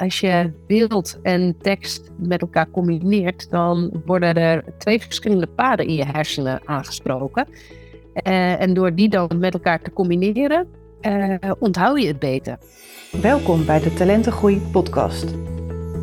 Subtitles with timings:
[0.00, 5.94] als je beeld en tekst met elkaar combineert, dan worden er twee verschillende paden in
[5.94, 7.46] je hersenen aangesproken.
[8.26, 10.66] Uh, en door die dan met elkaar te combineren,
[11.02, 12.58] uh, onthoud je het beter.
[13.22, 15.30] Welkom bij de Talentengroei Podcast.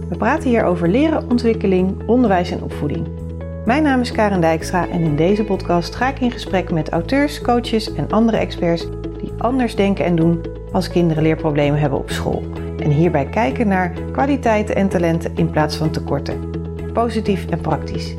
[0.10, 3.08] We praten hier over leren, ontwikkeling, onderwijs en opvoeding.
[3.66, 7.42] Mijn naam is Karen Dijkstra en in deze podcast ga ik in gesprek met auteurs,
[7.42, 8.88] coaches en andere experts
[9.22, 10.42] die anders denken en doen
[10.72, 12.67] als kinderen leerproblemen hebben op school.
[12.88, 16.52] En hierbij kijken naar kwaliteiten en talenten in plaats van tekorten.
[16.94, 18.16] Positief en praktisch.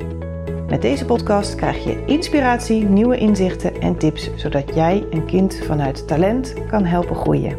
[0.68, 6.08] Met deze podcast krijg je inspiratie, nieuwe inzichten en tips, zodat jij een kind vanuit
[6.08, 7.58] talent kan helpen groeien.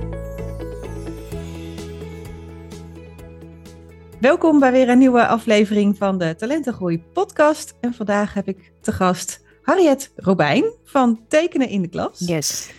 [4.19, 7.75] Welkom bij weer een nieuwe aflevering van de Talentengroei podcast.
[7.81, 12.19] En vandaag heb ik te gast Harriet Robijn van Tekenen in de Klas.
[12.19, 12.73] Yes.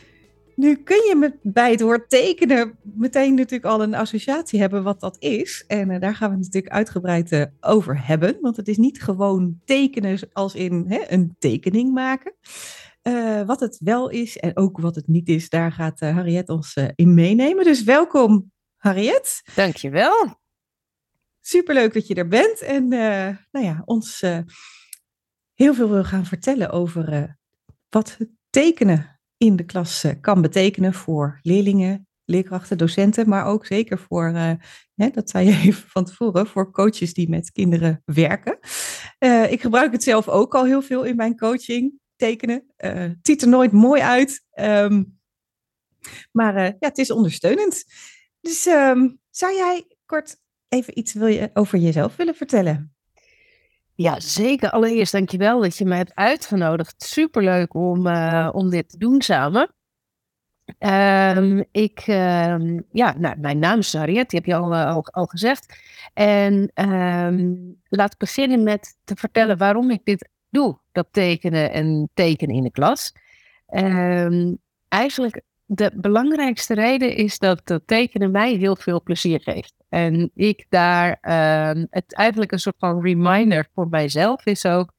[0.60, 5.00] Nu kun je met, bij het woord tekenen meteen natuurlijk al een associatie hebben wat
[5.00, 5.64] dat is.
[5.66, 8.38] En uh, daar gaan we het natuurlijk uitgebreid uh, over hebben.
[8.40, 12.34] Want het is niet gewoon tekenen als in hè, een tekening maken.
[13.02, 16.76] Uh, wat het wel is en ook wat het niet is, daar gaat Harriet ons
[16.94, 17.64] in meenemen.
[17.64, 19.42] Dus welkom Harriet.
[19.54, 20.40] Dankjewel.
[21.40, 22.88] Superleuk dat je er bent en
[23.50, 24.20] nou ja, ons
[25.54, 27.36] heel veel wil gaan vertellen over
[27.88, 28.16] wat
[28.50, 34.24] tekenen in de klas eh, kan betekenen voor leerlingen, leerkrachten, docenten, maar ook zeker voor,
[34.94, 38.58] hè, dat zei je even van tevoren, voor coaches die met kinderen werken.
[39.18, 42.64] Uh, ik gebruik het zelf ook al heel veel in mijn coaching, tekenen.
[42.84, 45.18] Uh, het ziet er nooit mooi uit, um,
[46.32, 47.84] maar ja, het is ondersteunend.
[48.40, 50.36] Dus um, zou jij kort
[50.68, 51.16] even iets
[51.52, 52.94] over jezelf willen vertellen?
[54.00, 54.70] Ja, zeker.
[54.70, 57.02] Allereerst dankjewel dat je me hebt uitgenodigd.
[57.02, 59.74] Superleuk om, uh, om dit te doen samen.
[60.78, 65.06] Um, ik, uh, ja, nou, mijn naam is Harriet, die heb je al, uh, al,
[65.06, 65.80] al, gezegd.
[66.14, 72.10] En um, laat ik beginnen met te vertellen waarom ik dit doe, dat tekenen en
[72.14, 73.14] tekenen in de klas.
[74.88, 75.42] Eigenlijk
[75.72, 79.74] de belangrijkste reden is dat dat tekenen mij heel veel plezier geeft.
[79.88, 84.92] En ik daar, uh, het eigenlijk een soort van reminder voor mijzelf is ook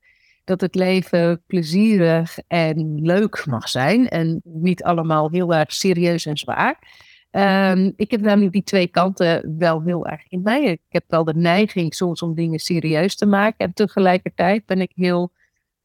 [0.43, 4.07] dat het leven plezierig en leuk mag zijn.
[4.07, 6.99] En niet allemaal heel erg serieus en zwaar.
[7.31, 10.63] Um, ik heb namelijk die twee kanten wel heel erg in mij.
[10.63, 13.65] Ik heb wel de neiging soms om dingen serieus te maken.
[13.65, 15.31] En tegelijkertijd ben ik heel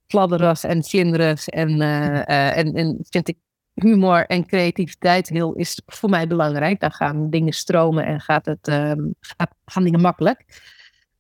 [0.07, 1.49] fladderig en kinderig.
[1.49, 3.37] En, uh, uh, en, en vind ik
[3.83, 6.81] humor en creativiteit heel, is voor mij belangrijk.
[6.81, 10.45] Dan gaan dingen stromen en gaat het, um, gaat, gaan dingen makkelijk.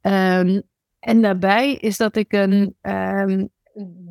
[0.02, 0.62] Um,
[0.98, 3.48] en daarbij is dat ik een um,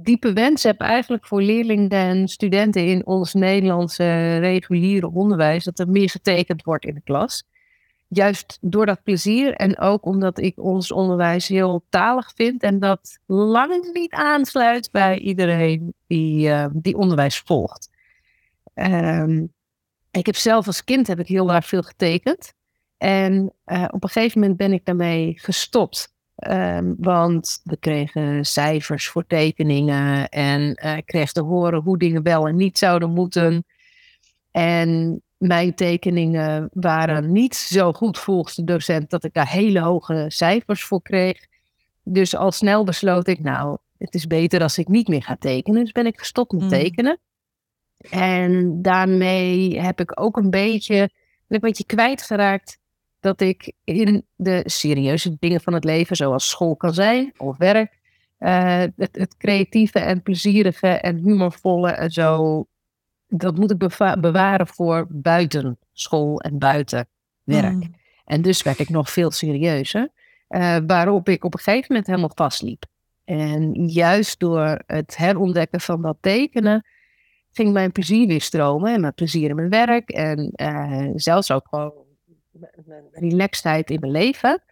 [0.04, 5.90] diepe wens heb eigenlijk voor leerlingen en studenten in ons Nederlandse reguliere onderwijs, dat er
[5.90, 7.44] meer getekend wordt in de klas.
[8.08, 13.20] Juist door dat plezier en ook omdat ik ons onderwijs heel talig vind en dat
[13.26, 17.94] lang niet aansluit bij iedereen die, die onderwijs volgt.
[18.76, 19.54] Um,
[20.12, 22.54] ik heb zelf als kind heb ik heel erg veel getekend.
[22.98, 26.14] En uh, op een gegeven moment ben ik daarmee gestopt.
[26.50, 32.24] Um, want we kregen cijfers voor tekeningen en uh, ik kreeg te horen hoe dingen
[32.24, 33.66] wel en niet zouden moeten.
[34.52, 40.26] En mijn tekeningen waren niet zo goed volgens de docent dat ik daar hele hoge
[40.28, 41.46] cijfers voor kreeg.
[42.04, 45.84] Dus al snel besloot ik, nou, het is beter als ik niet meer ga tekenen.
[45.84, 46.70] Dus ben ik gestopt met mm.
[46.70, 47.20] tekenen.
[48.10, 51.10] En daarmee heb ik ook een beetje,
[51.48, 52.80] een beetje kwijtgeraakt
[53.20, 58.00] dat ik in de serieuze dingen van het leven, zoals school kan zijn of werk,
[58.40, 62.66] uh, het, het, creatieve en plezierige en humorvolle en zo,
[63.28, 63.78] dat moet ik
[64.22, 67.08] bewaren voor buiten school en buiten
[67.44, 67.74] werk.
[67.74, 67.96] Mm.
[68.26, 70.10] En dus werd ik nog veel serieuzer,
[70.50, 72.86] uh, waarop ik op een gegeven moment helemaal vastliep.
[73.26, 76.86] En juist door het herontdekken van dat tekenen,
[77.56, 78.94] ging mijn plezier weer stromen.
[78.94, 80.10] En mijn plezier in mijn werk.
[80.10, 81.94] En uh, zelfs ook gewoon
[82.86, 84.64] mijn relaxedheid in mijn leven.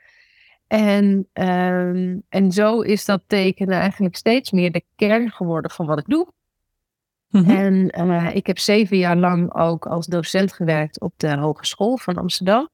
[0.68, 6.00] En, um, en zo is dat tekenen eigenlijk steeds meer de kern geworden van wat
[6.00, 6.28] ik doe.
[7.30, 7.56] Mm -hmm.
[7.56, 12.16] En uh, ik heb zeven jaar lang ook als docent gewerkt op de Hogeschool van
[12.16, 12.70] Amsterdam.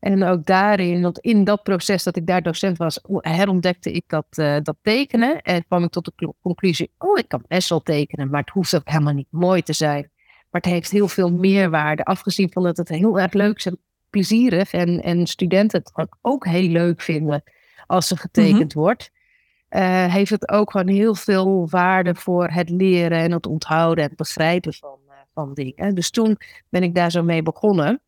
[0.00, 4.26] En ook daarin, want in dat proces dat ik daar docent was, herontdekte ik dat,
[4.34, 5.42] uh, dat tekenen.
[5.42, 8.74] En kwam ik tot de conclusie, oh, ik kan best wel tekenen, maar het hoeft
[8.74, 10.10] ook helemaal niet mooi te zijn.
[10.50, 13.78] Maar het heeft heel veel meerwaarde, afgezien van dat het heel erg leuk is en
[14.10, 14.72] plezierig.
[14.72, 17.42] En, en studenten het ook, heel leuk vinden
[17.86, 18.82] als er getekend mm -hmm.
[18.82, 19.10] wordt.
[19.70, 24.08] Uh, heeft het ook gewoon heel veel waarde voor het leren en het onthouden en
[24.08, 25.94] het begrijpen van, uh, van dingen.
[25.94, 26.36] Dus toen
[26.68, 28.00] ben ik daar zo mee begonnen.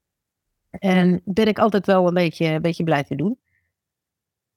[0.78, 3.38] En ben ik altijd wel een beetje, een beetje blijven doen.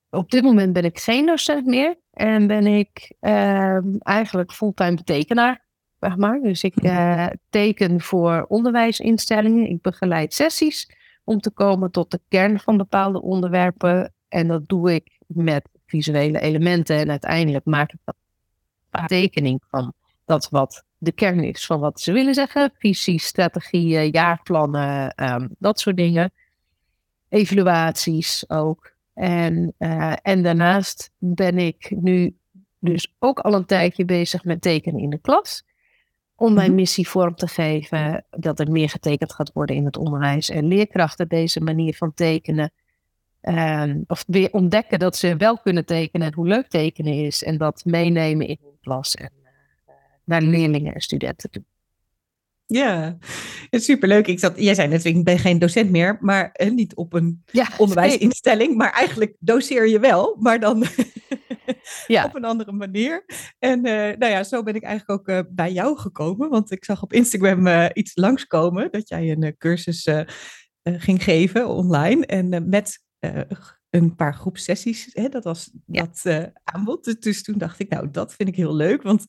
[0.09, 1.97] Op dit moment ben ik geen docent meer.
[2.11, 5.65] En ben ik ehm, eigenlijk fulltime tekenaar.
[5.99, 6.39] Zeg maar.
[6.41, 9.69] Dus ik uh, teken voor onderwijsinstellingen.
[9.69, 14.13] Ik begeleid sessies om te komen tot de kern van bepaalde onderwerpen.
[14.27, 16.97] En dat doe ik met visuele elementen.
[16.97, 17.99] En uiteindelijk maak ik
[18.91, 19.93] een tekening van
[20.25, 22.71] dat wat de kern is van wat ze willen zeggen.
[22.77, 26.31] Visies, strategieën, jaarplannen, um, dat soort dingen.
[27.29, 28.93] Evaluaties ook.
[29.13, 32.35] En, uh, en daarnaast ben ik nu
[32.79, 35.63] dus ook al een tijdje bezig met tekenen in de klas.
[36.35, 36.75] Om mijn mhm.
[36.75, 40.49] missie vorm te geven dat er meer getekend gaat worden in het onderwijs.
[40.49, 42.71] En leerkrachten deze manier van tekenen.
[43.41, 47.43] Um, of weer ontdekken dat ze wel kunnen tekenen en hoe leuk tekenen is.
[47.43, 49.31] En dat meenemen in hun klas en
[50.25, 51.63] naar leerlingen en studenten toe.
[52.67, 53.17] Ja,
[53.71, 54.27] superleuk.
[54.27, 57.43] Ik zat, jij zei net, ik ben geen docent meer, maar eh, niet op een
[57.77, 60.85] onderwijsinstelling, maar eigenlijk doseer je wel, maar dan
[62.07, 62.25] ja.
[62.27, 63.25] op een andere manier.
[63.59, 66.85] En uh, nou ja, zo ben ik eigenlijk ook uh, bij jou gekomen, want ik
[66.85, 70.09] zag op Instagram uh, iets langskomen dat jij een cursus
[70.83, 73.03] ging geven online en met
[73.89, 75.09] een paar groepsessies.
[75.11, 76.07] Hè, dat was ja.
[76.21, 77.03] dat aanbod.
[77.03, 79.01] Dus, dus toen dacht ik, nou, dat vind ik heel leuk.
[79.01, 79.25] Want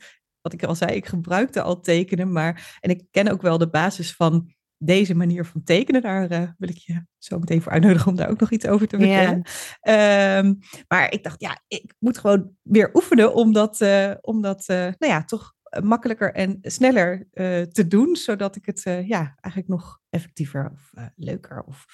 [0.47, 3.69] wat ik al zei, ik gebruikte al tekenen, maar en ik ken ook wel de
[3.69, 6.03] basis van deze manier van tekenen.
[6.03, 8.89] Daar uh, wil ik je zo meteen voor uitnodigen om daar ook nog iets over
[8.89, 9.43] te vertellen.
[9.81, 10.55] Ehm,
[10.89, 14.77] maar ik dacht, ja, ik moet gewoon weer oefenen om dat, uh, om dat uh,
[14.77, 17.29] nou ja, toch makkelijker en sneller
[17.73, 21.87] te doen, zodat ik het ja, eigenlijk nog effectiever of leuker of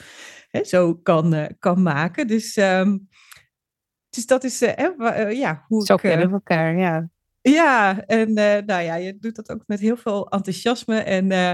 [0.49, 2.27] hè, zo kan, kan maken.
[2.27, 3.09] Dus, um,
[4.11, 4.59] dus dat is
[5.29, 6.01] ja, hoe zo ik...
[6.01, 7.09] Kennen elkaar, ja.
[7.43, 10.97] Ja, en uh, nou ja, je doet dat ook met heel veel enthousiasme.
[10.99, 11.53] En uh,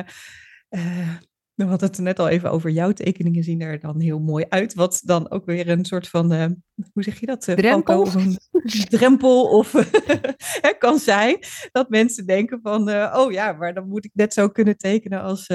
[0.70, 1.14] uh,
[1.54, 4.74] we hadden het net al even over jouw tekeningen zien er dan heel mooi uit.
[4.74, 6.32] Wat dan ook weer een soort van,
[6.92, 7.40] hoe zeg je dat?
[7.56, 8.00] drempel?
[8.00, 8.38] Of een
[8.88, 9.72] drempel of
[10.78, 11.38] kan zijn
[11.72, 15.50] dat mensen denken van, oh ja, maar dan moet ik net zo kunnen tekenen als,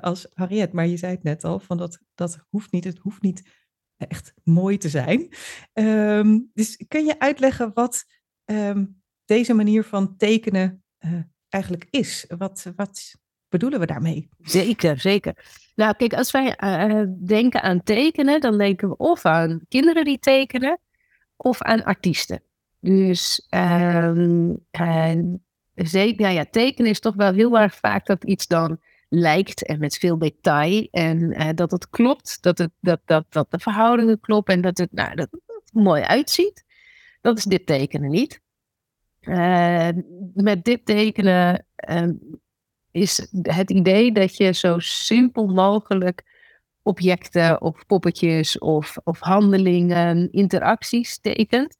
[0.00, 0.72] als Harriet.
[0.72, 3.50] Maar je zei het net al, van dat, dat hoeft niet, het hoeft niet
[3.96, 5.28] echt mooi te zijn.
[5.72, 8.04] Um, dus kun je uitleggen wat...
[8.44, 11.12] Um, deze manier van tekenen uh,
[11.48, 12.24] eigenlijk is.
[12.38, 13.14] Wat, wat
[13.48, 14.28] bedoelen we daarmee?
[14.38, 15.44] Zeker, zeker.
[15.74, 20.18] Nou, kijk, als wij uh, denken aan tekenen, dan denken we of aan kinderen die
[20.18, 20.80] tekenen,
[21.36, 22.42] of aan artiesten.
[22.80, 24.12] Dus uh,
[25.74, 29.78] zeker, nou ja, tekenen is toch wel heel erg vaak dat iets dan lijkt en
[29.78, 30.88] met veel detail.
[30.90, 34.92] En dat het klopt, dat, het, dat, dat, dat de verhoudingen kloppen en dat het,
[34.92, 35.28] nou, dat
[35.72, 36.64] mooi uitziet.
[37.20, 38.42] Dat is dit tekenen niet.
[39.24, 39.88] Uh,
[40.34, 42.08] met dit tekenen uh,
[42.90, 46.22] is het idee dat je zo simpel mogelijk
[46.82, 51.76] objecten of poppetjes of, of handelingen, interacties tekent.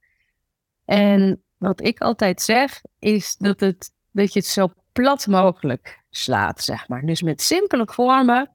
[0.85, 6.63] En wat ik altijd zeg is dat, het, dat je het zo plat mogelijk slaat,
[6.63, 7.07] zeg maar.
[7.07, 8.51] Dus met simpele vormen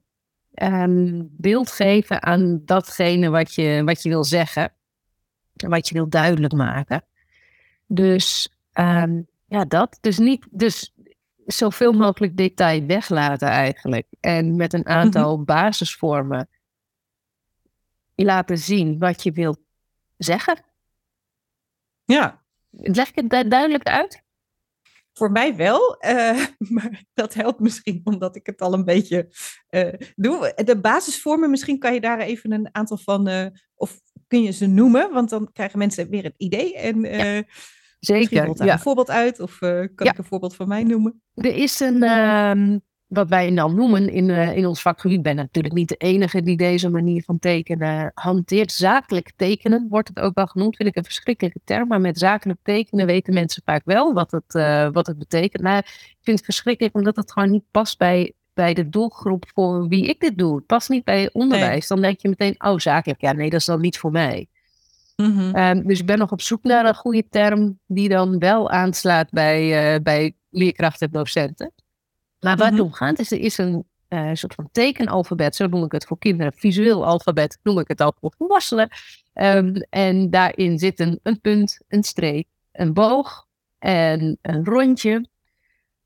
[0.54, 4.72] um, beeld geven aan datgene wat je, wat je wil zeggen,
[5.54, 7.04] wat je wil duidelijk maken.
[7.86, 9.98] Dus Um, ja, dat.
[10.00, 10.94] Dus, niet, dus
[11.46, 14.06] zoveel mogelijk detail weglaten eigenlijk.
[14.20, 16.48] En met een aantal mm basisvormen
[18.14, 19.58] laten zien wat je wilt
[20.16, 20.64] zeggen.
[22.04, 22.42] Ja.
[22.70, 24.22] Leg ik het duidelijk uit?
[25.12, 29.28] Voor mij wel, uh, maar dat helpt misschien omdat ik het al een beetje
[29.70, 30.52] uh, doe.
[30.64, 34.66] De basisvormen, misschien kan je daar even een aantal van, uh, of kun je ze
[34.66, 36.76] noemen, want dan krijgen mensen weer het idee.
[36.76, 37.42] En ja.
[38.00, 38.64] Zeker.
[38.64, 38.72] Ja.
[38.72, 41.22] Een voorbeeld uit of uh, kan ik een voorbeeld van mij noemen?
[41.34, 42.76] Er is een, uh,
[43.06, 46.42] wat wij dan noemen in, uh, in ons vakgebied, ik ben natuurlijk niet de enige
[46.42, 48.72] die deze manier van tekenen hanteert.
[48.72, 52.58] Zakelijk tekenen wordt het ook wel genoemd, vind ik een verschrikkelijke term, maar met zakelijk
[52.62, 55.62] tekenen weten mensen vaak wel wat het, uh, wat het betekent.
[55.62, 59.88] Maar ik vind het verschrikkelijk omdat het gewoon niet past bij bij de doelgroep voor
[59.88, 60.56] wie ik dit doe.
[60.56, 61.88] Het past niet bij onderwijs.
[61.88, 61.98] Nee.
[61.98, 64.46] Dan denk je meteen, oh zakelijk, ja nee, dat is dan niet voor mij.
[65.20, 65.86] Mm -hmm.
[65.86, 69.94] dus ik ben nog op zoek naar een goede term die dan wel aanslaat bij,
[69.94, 71.72] uh, bij leerkrachten en docenten.
[72.40, 72.86] Maar waar het mm -hmm.
[72.88, 76.18] om gaat is, er is een uh, soort van tekenalfabet, zo noem ik het voor
[76.18, 78.88] kinderen, visueel alfabet noem ik het ook voor volwassenen.
[79.34, 83.46] Um, en daarin zit een, een punt, een streep, een boog
[83.78, 85.28] en een rondje,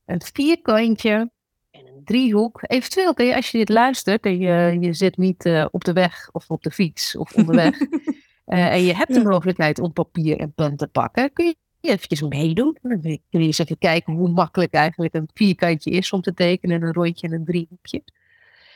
[0.07, 1.31] een vierkantje
[1.71, 2.61] en een driehoek.
[2.63, 5.93] Eventueel kun je, als je dit luistert en je, je zit niet uh, op de
[5.93, 7.79] weg of op de fiets of onderweg,
[8.47, 12.23] Uh, en je hebt de mogelijkheid om papier en pen te pakken, kun je eventjes
[12.23, 12.79] meedoen.
[12.83, 16.83] Dan kun je eens even kijken hoe makkelijk eigenlijk een vierkantje is om te tekenen,
[16.83, 18.03] een rondje en een driehoekje.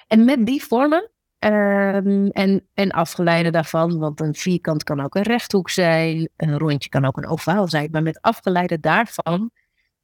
[0.07, 5.23] En met die vormen Ehm, en, en afgeleide daarvan, want een vierkant kan ook een
[5.23, 9.51] rechthoek zijn, een rondje kan ook een ovaal zijn, maar met afgeleide daarvan,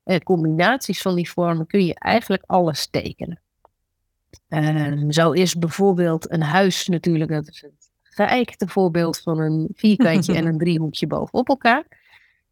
[0.02, 3.40] eh, combinaties van die vormen, kun je eigenlijk alles tekenen.
[4.49, 7.83] Ehm, zo is bijvoorbeeld een huis natuurlijk, dat is het
[8.14, 11.85] geëikte voorbeeld van een vierkantje en een driehoekje bovenop elkaar.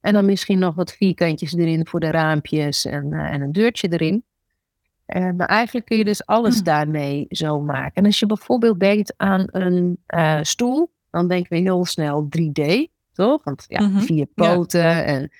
[0.00, 3.88] En dan misschien nog wat vierkantjes erin voor de raampjes en, eh, en een deurtje
[3.88, 4.24] erin.
[5.06, 6.64] Uh, maar eigenlijk kun je dus alles hm.
[6.64, 7.92] daarmee zo maken.
[7.94, 12.62] En als je bijvoorbeeld denkt aan een uh, stoel, dan denken we heel snel 3D,
[13.12, 13.44] toch?
[13.44, 14.00] Want ja, -hmm.
[14.00, 14.80] vier poten.
[14.80, 15.02] Ja.
[15.02, 15.32] En...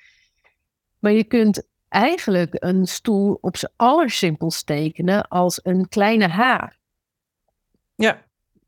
[0.99, 6.67] Maar je kunt eigenlijk een stoel op zijn allersimpelst tekenen als een kleine H.
[7.95, 8.21] Ja.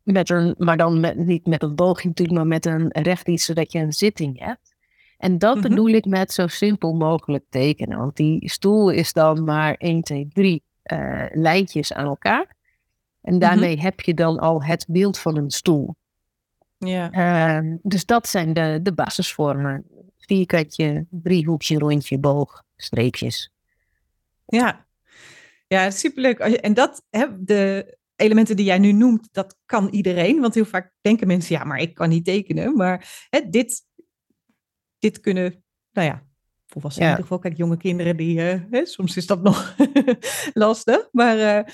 [0.06, 3.46] Met een, maar dan met, niet met een boogje natuurlijk, maar met een recht iets
[3.46, 4.76] zodat je een zitting hebt.
[5.18, 5.70] En dat mm -hmm.
[5.70, 7.98] bedoel ik met zo simpel mogelijk tekenen.
[7.98, 12.56] Want die stoel is dan maar 1, 2, 3 uh, lijntjes aan elkaar.
[13.22, 13.86] En daarmee mm -hmm.
[13.86, 15.96] heb je dan al het beeld van een stoel.
[16.78, 17.12] Ja.
[17.64, 19.86] Uh, dus dat zijn de, de basisvormen.
[20.18, 23.52] Vierkantje, driehoekje, rondje, boog, streepjes.
[24.46, 24.86] Ja,
[25.68, 26.40] ja superleuk.
[26.40, 30.40] En dat, hè, de elementen die jij nu noemt, dat kan iedereen.
[30.40, 32.76] Want heel vaak denken mensen, ja, maar ik kan niet tekenen.
[32.76, 33.84] Maar hè, dit,
[35.00, 36.24] dit kunnen, nou ja,
[36.66, 37.16] volwassenen ja.
[37.16, 37.40] in ieder geval.
[37.40, 39.76] Kijk, jonge kinderen, die, uh, hè, soms is dat nog
[40.54, 41.08] lastig.
[41.12, 41.74] Maar, uh,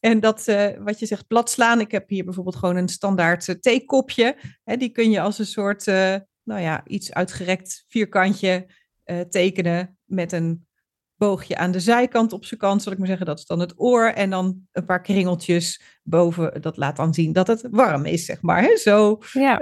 [0.00, 1.80] en dat, uh, wat je zegt, plat slaan.
[1.80, 4.36] Ik heb hier bijvoorbeeld gewoon een standaard theekopje.
[4.64, 5.86] Hè, die kun je als een soort,
[6.42, 8.66] nou ja, iets uitgerekt vierkantje
[9.28, 10.65] tekenen met een
[11.16, 13.26] boogje aan de zijkant op zijn kant, zal ik maar zeggen.
[13.26, 14.06] Dat is dan het oor.
[14.06, 16.60] En dan een paar kringeltjes boven.
[16.60, 18.62] Dat laat dan zien dat het warm is, zeg maar.
[18.62, 18.76] Hè?
[18.76, 19.60] Zo ja.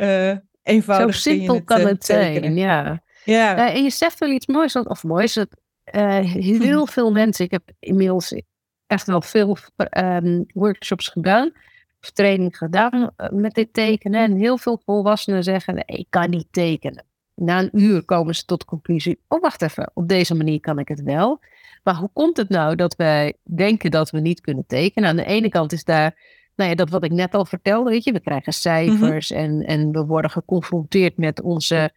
[0.62, 1.14] eenvoudig.
[1.14, 3.02] Zo simpel het, kan het zijn, ja.
[3.24, 3.56] Ja.
[3.56, 5.32] Uh, en je zegt wel iets moois, of moois.
[5.32, 5.48] Dat,
[5.94, 8.42] uh, heel veel mensen, ik heb inmiddels
[8.86, 9.56] echt wel veel
[9.98, 11.52] um, workshops gedaan,
[12.00, 14.22] of training gedaan uh, met dit tekenen.
[14.22, 17.04] En heel veel volwassenen zeggen, nee, ik kan niet tekenen.
[17.34, 20.78] Na een uur komen ze tot de conclusie, oh wacht even, op deze manier kan
[20.78, 21.40] ik het wel.
[21.82, 25.08] Maar hoe komt het nou dat wij denken dat we niet kunnen tekenen?
[25.08, 26.14] Aan de ene kant is daar
[26.56, 29.44] nou ja, dat wat ik net al vertelde, weet je, we krijgen cijfers mm -hmm.
[29.44, 31.92] en, en we worden geconfronteerd met onze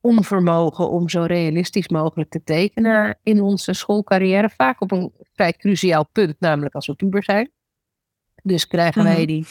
[0.00, 4.50] onvermogen om zo realistisch mogelijk te tekenen in onze schoolcarrière.
[4.50, 7.50] Vaak op een vrij cruciaal punt, namelijk als we puber zijn.
[8.42, 9.14] Dus krijgen -hmm.
[9.14, 9.46] wij die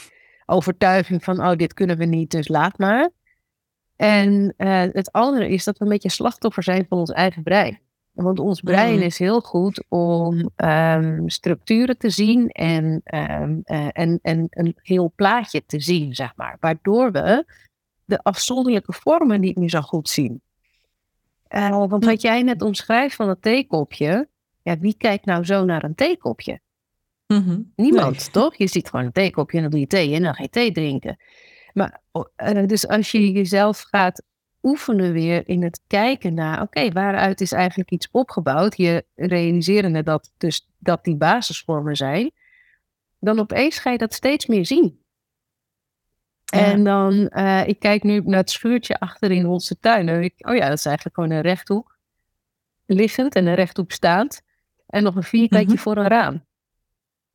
[0.46, 3.10] overtuiging van, oh, dit kunnen we niet, dus laat maar.
[3.96, 7.80] En uh, het andere is dat we een beetje slachtoffer zijn van ons eigen brein.
[8.12, 9.02] Want ons brein mm.
[9.02, 15.12] is heel goed om um, structuren te zien en, um, uh, en, en een heel
[15.16, 16.56] plaatje te zien, zeg maar.
[16.60, 17.44] Waardoor we
[18.04, 20.40] de afzonderlijke vormen niet meer zo goed zien.
[21.48, 24.28] Uh, want wat jij net omschrijft van het theekopje,
[24.62, 26.60] ja, wie kijkt nou zo naar een theekopje?
[27.26, 27.72] Mm -hmm.
[27.76, 28.30] Niemand, nee.
[28.30, 28.56] toch?
[28.56, 30.72] Je ziet gewoon een theekopje en dan doe je thee en dan ga je thee
[30.72, 31.16] drinken.
[31.74, 32.00] Maar
[32.36, 34.22] uh, dus als je jezelf gaat
[34.62, 38.76] oefenen weer in het kijken naar, oké, okay, waaruit is eigenlijk iets opgebouwd?
[38.76, 42.30] Je realiserende dat, dus, dat die basisvormen zijn,
[43.18, 45.02] dan opeens ga je dat steeds meer zien.
[46.44, 46.64] Ja.
[46.64, 50.08] En dan, uh, ik kijk nu naar het schuurtje achter in onze tuin.
[50.08, 51.96] En ik, oh ja, dat is eigenlijk gewoon een rechthoek.
[52.86, 54.42] Liggend en een rechthoek staand.
[54.86, 55.82] En nog een vierkantje mm -hmm.
[55.82, 56.44] voor een raam.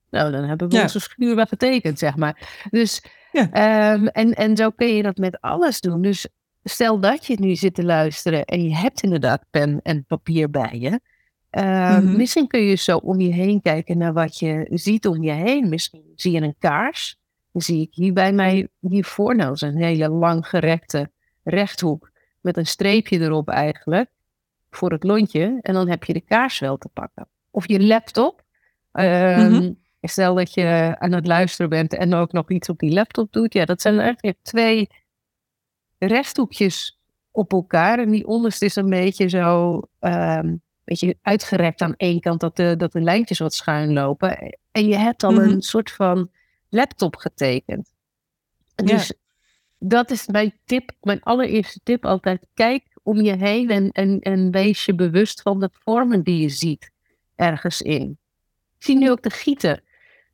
[0.09, 0.81] Nou, dan hebben we ja.
[0.81, 2.65] onze schuur wel getekend, zeg maar.
[2.69, 3.93] Dus, ja.
[3.93, 6.01] um, en, en zo kun je dat met alles doen.
[6.01, 6.27] Dus
[6.63, 10.77] stel dat je nu zit te luisteren en je hebt inderdaad pen en papier bij
[10.79, 10.99] je.
[11.51, 12.17] Uh, mm -hmm.
[12.17, 15.69] Misschien kun je zo om je heen kijken naar wat je ziet om je heen.
[15.69, 17.17] Misschien zie je een kaars.
[17.51, 21.11] Dan zie ik hier bij mij hiervoor nou een hele langgerekte
[21.43, 24.09] rechthoek met een streepje erop eigenlijk
[24.69, 25.59] voor het lontje.
[25.61, 27.27] En dan heb je de kaars wel te pakken.
[27.51, 28.43] Of je laptop.
[28.91, 29.77] Mm -hmm.
[30.01, 33.53] Stel dat je aan het luisteren bent en ook nog iets op die laptop doet.
[33.53, 34.89] Ja, dat zijn eigenlijk twee
[35.97, 36.99] rechthoekjes
[37.31, 37.99] op elkaar.
[37.99, 42.75] En die onderste is een beetje zo um, beetje uitgerekt aan één kant, dat de,
[42.77, 44.57] dat de lijntjes wat schuin lopen.
[44.71, 45.49] En je hebt dan mm -hmm.
[45.51, 46.29] een soort van
[46.69, 47.93] laptop getekend.
[48.75, 49.13] Dus ja.
[49.77, 52.45] dat is mijn tip, mijn allereerste tip altijd.
[52.53, 56.49] Kijk om je heen en, en, en wees je bewust van de vormen die je
[56.49, 56.91] ziet
[57.35, 58.17] ergens in.
[58.77, 59.83] Ik zie nu ook de gieten.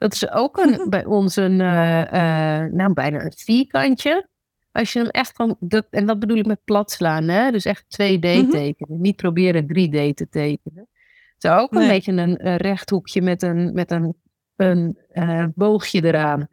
[0.05, 4.27] Dat is ook een, bij ons een, uh, uh, nou bijna een vierkantje.
[4.71, 7.51] Als je hem echt van, dat, en dat bedoel ik met plat slaan, hè?
[7.51, 8.49] dus echt 2D mm-hmm.
[8.49, 9.01] tekenen.
[9.01, 10.87] Niet proberen 3D te tekenen.
[11.33, 11.83] Het is ook nee.
[11.83, 14.15] een beetje een, een rechthoekje met een, met een
[14.55, 16.47] een uh, boogje eraan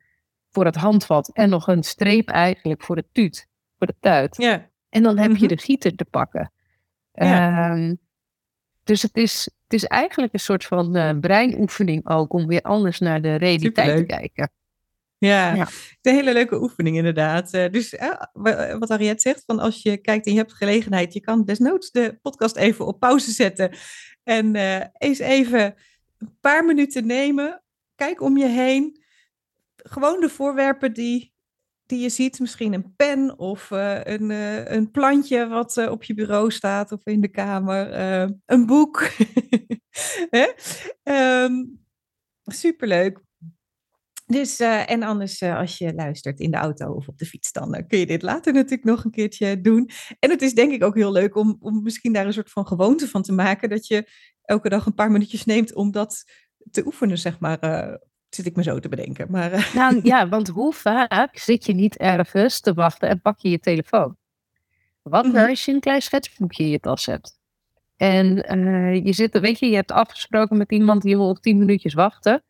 [0.51, 4.37] voor het handvat en nog een streep eigenlijk voor de tuut, voor de tuit.
[4.37, 4.71] Ja.
[4.89, 6.53] En dan heb je de gieter te pakken.
[7.13, 7.77] Ja.
[7.77, 7.93] Uh,
[8.85, 12.99] dus het is, het is eigenlijk een soort van uh, breinoefening ook om weer anders
[12.99, 14.09] naar de realiteit Superleuk.
[14.09, 14.53] te kijken.
[15.19, 15.69] Ja, ja.
[16.03, 17.55] een hele leuke oefening inderdaad.
[17.55, 21.21] Uh, dus uh, wat Ariette zegt, van als je kijkt en je hebt gelegenheid, je
[21.21, 23.77] kan desnoods de podcast even op pauze zetten
[24.23, 24.57] en
[24.99, 25.75] eens even
[26.19, 27.63] een paar minuten nemen.
[27.95, 29.01] Kijk om je heen.
[29.77, 31.32] Gewoon de voorwerpen die,
[31.93, 34.31] die je ziet, misschien een pen of een,
[34.75, 37.93] een plantje wat op je bureau staat of in de kamer,
[38.47, 39.11] een boek.
[41.03, 41.81] um,
[42.45, 43.21] superleuk.
[44.27, 47.99] Dus, en anders als je luistert in de auto of op de fiets, dan kun
[47.99, 49.91] je dit later natuurlijk nog een keertje doen.
[50.19, 52.67] En het is denk ik ook heel leuk om, om misschien daar een soort van
[52.67, 54.09] gewoonte van te maken, dat je
[54.43, 56.25] elke dag een paar minuutjes neemt om dat
[56.71, 57.59] te oefenen, zeg maar.
[58.35, 59.27] Zit ik me zo te bedenken.
[59.31, 63.51] Maar, nou ja, want hoe vaak zit je niet ergens te wachten en pak je
[63.51, 64.17] je telefoon?
[65.03, 65.49] Wat mm -hmm.
[65.49, 67.41] als je een klein schetsboekje in je tas hebt?
[67.97, 68.35] En
[69.05, 72.43] je zit, weet je, je hebt afgesproken met iemand die wil op tien minuutjes wachten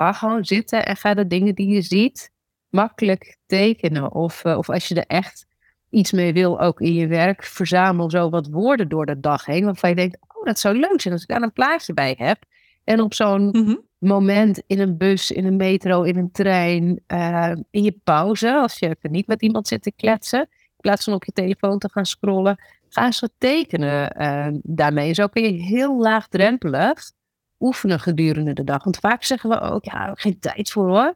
[0.00, 2.30] ga gewoon zitten en ga de dingen die je ziet
[2.68, 4.12] makkelijk tekenen.
[4.12, 5.46] Of, uh, of als je er echt
[5.90, 9.64] iets mee wil, ook in je werk, verzamel zo wat woorden door de dag heen.
[9.64, 12.38] Waarvan je denkt, oh, dat zou leuk zijn als ik daar een plaatje bij heb.
[12.84, 13.80] En op zo'n mm-hmm.
[14.08, 18.78] Moment in een bus, in een metro, in een trein, uh, in je pauze, als
[18.78, 21.88] je er niet met iemand zit te kletsen, in plaats van op je telefoon te
[21.92, 25.14] gaan scrollen, ga eens wat tekenen uh, daarmee.
[25.14, 27.12] Zo kun je heel laagdrempelig
[27.58, 28.84] oefenen gedurende de dag.
[28.84, 31.14] Want vaak zeggen we ook, ja, geen tijd voor hoor.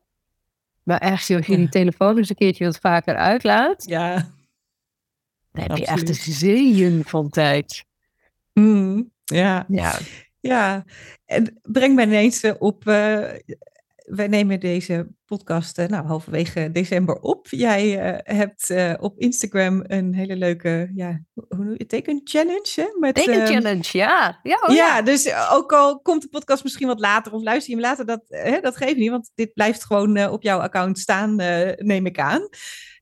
[0.83, 4.15] Maar echt, als je die telefoon eens een keertje wat vaker uitlaat, ja.
[5.53, 7.85] dan heb je echt een zeeën van tijd.
[8.53, 9.65] Mm, ja.
[9.69, 9.99] ja.
[10.49, 10.85] Ja,
[11.27, 13.29] en breng mij ineens eh, op uh,
[13.95, 17.47] wij nemen deze podcast uh, nou, halverwege december op.
[17.51, 22.97] Jij uh, hebt op Instagram een hele leuke ja, hoe noem je, teken challenge.
[22.99, 24.41] Met, teken challenge, ja.
[24.43, 27.75] Ja, oh, ja, ja, dus ook al komt de podcast misschien wat later of luister
[27.75, 28.23] je hem later, dat,
[28.63, 31.37] dat geeft niet, want dit blijft gewoon op jouw account staan,
[31.77, 32.49] neem ik aan.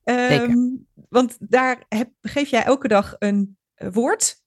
[0.03, 4.42] Um, want daar heb, geef jij elke dag een woord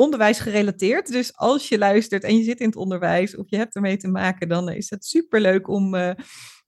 [0.00, 1.12] onderwijs gerelateerd.
[1.12, 4.08] Dus als je luistert en je zit in het onderwijs of je hebt ermee te
[4.08, 6.10] maken, dan is het superleuk om, uh,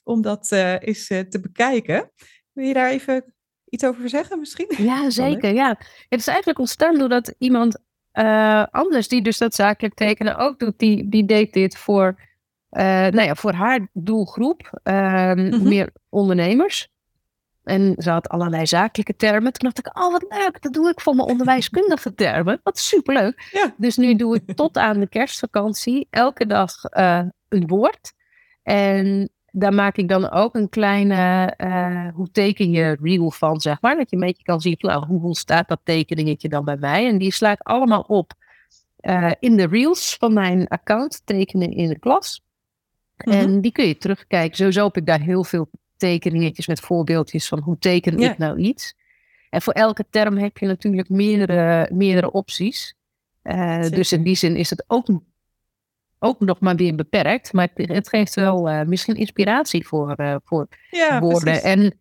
[0.02, 2.10] om dat uh, eens uh, te bekijken.
[2.52, 3.34] Wil je daar even
[3.68, 4.74] iets over zeggen misschien?
[4.76, 5.54] Ja, zeker.
[5.54, 5.68] Ja.
[6.08, 7.78] Het is eigenlijk ontstaan doordat iemand
[8.70, 12.20] anders, die dus dat zakelijk tekenen ook doet, die, die deed dit voor,
[12.70, 15.68] nou ja, voor haar doelgroep, mm -hmm.
[15.68, 16.91] meer ondernemers.
[17.64, 19.52] En ze had allerlei zakelijke termen.
[19.52, 22.60] Toen dacht ik, oh wat leuk, dat doe ik voor mijn onderwijskundige termen.
[22.62, 23.48] Wat superleuk.
[23.52, 23.74] Ja.
[23.76, 28.12] Dus nu doe ik tot aan de kerstvakantie elke dag uh, een woord.
[28.62, 33.80] En daar maak ik dan ook een kleine, uh, hoe teken je reel van, zeg
[33.80, 33.96] maar.
[33.96, 37.08] Dat je een beetje kan zien, nou, hoe staat dat tekeningetje dan bij mij?
[37.08, 38.32] En die slaat allemaal op
[39.00, 42.42] uh, in de reels van mijn account, tekenen in de klas.
[43.16, 43.40] Mm -hmm.
[43.40, 44.56] En die kun je terugkijken.
[44.56, 45.68] Sowieso heb ik daar heel veel
[46.02, 48.94] tekeningetjes met voorbeeldjes van hoe teken ik nou iets.
[49.50, 52.94] En voor elke term heb je natuurlijk meerdere, meerdere opties.
[53.42, 55.06] Uh, dus in die zin is het ook,
[56.18, 57.52] ook nog maar weer beperkt.
[57.52, 61.40] Maar het, het geeft wel uh, misschien inspiratie voor, uh, voor ja, woorden.
[61.40, 61.62] Precies.
[61.62, 62.00] En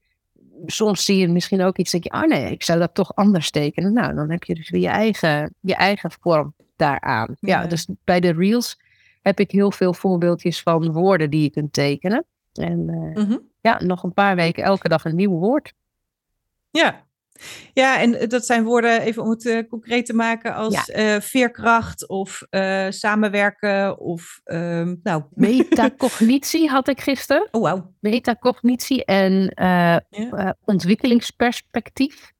[0.65, 3.51] soms zie je misschien ook iets dat je, oh nee, ik zou dat toch anders
[3.51, 3.93] tekenen.
[3.93, 7.35] Nou, dan heb je dus weer je eigen, je eigen vorm daaraan.
[7.39, 7.61] Ja.
[7.61, 8.79] ja, dus bij de reels
[9.21, 12.25] heb ik heel veel voorbeeldjes van woorden die je kunt tekenen.
[12.53, 15.73] En mm -hmm ja, nog een paar weken elke dag een nieuw woord.
[16.71, 17.05] Ja,
[17.73, 21.15] ja, en dat zijn woorden, even om het uh, concreet te maken, als ja.
[21.15, 25.23] uh, veerkracht of uh, samenwerken of, um, nou...
[25.33, 27.47] Metacognitie had ik gisteren.
[27.51, 27.85] Oh, wow.
[27.99, 29.53] Metacognitie en
[30.09, 30.55] ja.
[30.65, 32.31] ontwikkelingsperspectief.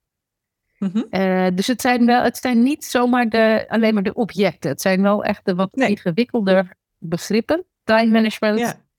[0.77, 1.55] -hmm.
[1.55, 4.69] dus het zijn, wel, het zijn niet zomaar de, alleen maar de objecten.
[4.69, 5.89] Het zijn wel echt de wat nee.
[5.89, 7.65] ingewikkelder begrippen.
[7.83, 8.89] Time management, ja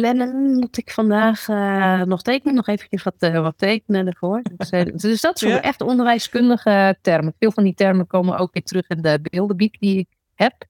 [0.00, 2.54] plannen moet ik vandaag uh, nog tekenen.
[2.54, 4.42] Nog even wat, uh, wat tekenen ervoor.
[4.56, 5.62] Dus, uh, dus dat soort ja.
[5.62, 7.34] echt onderwijskundige termen.
[7.38, 10.64] Veel van die termen komen ook weer terug in de beeldenbiek die ik heb.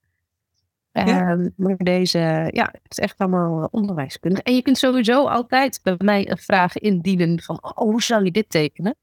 [0.91, 1.05] Ja.
[1.05, 4.39] Ehm, maar deze, ja, het is echt allemaal onderwijskundig.
[4.39, 8.31] En je kunt sowieso altijd bij mij een vraag indienen van, oh, hoe zou je
[8.31, 8.95] dit tekenen?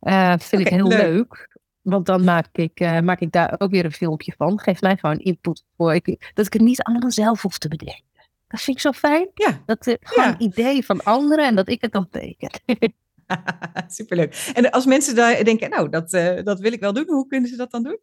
[0.00, 1.00] vind okay, ik heel leuk.
[1.00, 1.58] leuk.
[1.82, 4.60] Want dan maak ik, maak ik daar ook weer een filmpje van.
[4.60, 5.94] Geef mij gewoon input voor.
[5.94, 8.10] Ik, dat ik het niet allemaal zelf hoef te bedenken.
[8.52, 9.28] Dat vind ik zo fijn.
[9.34, 9.62] Ja.
[9.66, 10.38] Dat uh, gewoon ja.
[10.38, 12.50] idee van anderen en dat ik het dan teken.
[13.88, 14.50] Superleuk.
[14.54, 17.48] En als mensen daar denken, nou, dat, uh, dat wil ik wel doen, hoe kunnen
[17.48, 17.98] ze dat dan doen?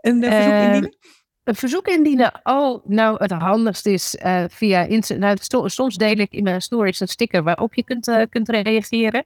[0.00, 0.96] Een uh, verzoek indienen?
[1.44, 2.40] Een verzoek indienen.
[2.42, 4.16] Oh, nou, het handigste is
[4.48, 5.36] via Instagram.
[5.48, 9.24] Nou, soms deel ik in mijn stories een sticker waarop je kunt, kunt reageren.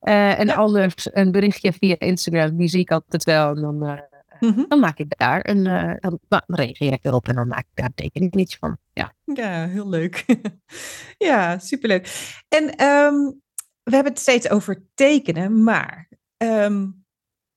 [0.00, 0.54] en ja.
[0.54, 3.48] anders een berichtje via Instagram, die zie ik altijd wel.
[3.48, 4.00] En dan
[4.40, 4.64] mhm.
[4.68, 7.94] dan maak ik daar een, uh, dan, reageer ik erop en dan maak ik daar
[7.94, 8.78] tekening van.
[8.92, 10.24] Ja, ja heel leuk.
[11.28, 12.34] ja, superleuk.
[12.48, 13.40] En um,
[13.82, 17.04] we hebben het steeds over tekenen, maar um,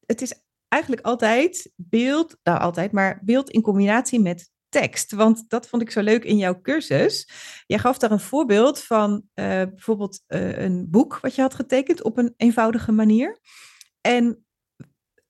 [0.06, 0.34] het is
[0.68, 5.12] eigenlijk altijd beeld, nou altijd, maar beeld in combinatie met tekst.
[5.12, 7.30] Want dat vond ik zo leuk in jouw cursus.
[7.68, 12.04] Jij gaf daar een voorbeeld van uh, bijvoorbeeld uh, een boek wat je had getekend
[12.04, 13.40] op een eenvoudige manier.
[14.02, 14.46] En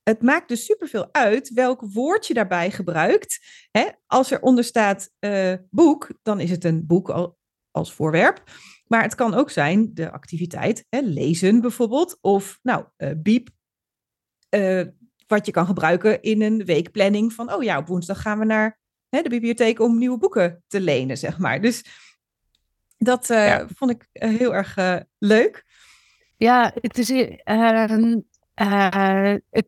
[0.02, 3.38] het maakt dus superveel uit welk woord je daarbij gebruikt.
[3.70, 3.88] Hè?
[4.06, 7.38] Als er onder staat uh, boek, dan is het een boek al,
[7.70, 8.42] als voorwerp.
[8.86, 13.48] Maar het kan ook zijn de activiteit, hè, lezen bijvoorbeeld, of nou, uh, biep,
[14.50, 14.84] uh,
[15.26, 18.80] wat je kan gebruiken in een weekplanning van, oh ja, op woensdag gaan we naar
[19.08, 21.60] hè, de bibliotheek om nieuwe boeken te lenen, zeg maar.
[21.60, 21.84] Dus
[22.98, 23.66] dat uh, ja.
[23.74, 24.76] vond ik heel erg
[25.18, 25.64] leuk.
[26.36, 27.08] Ja, het is.
[29.50, 29.66] het,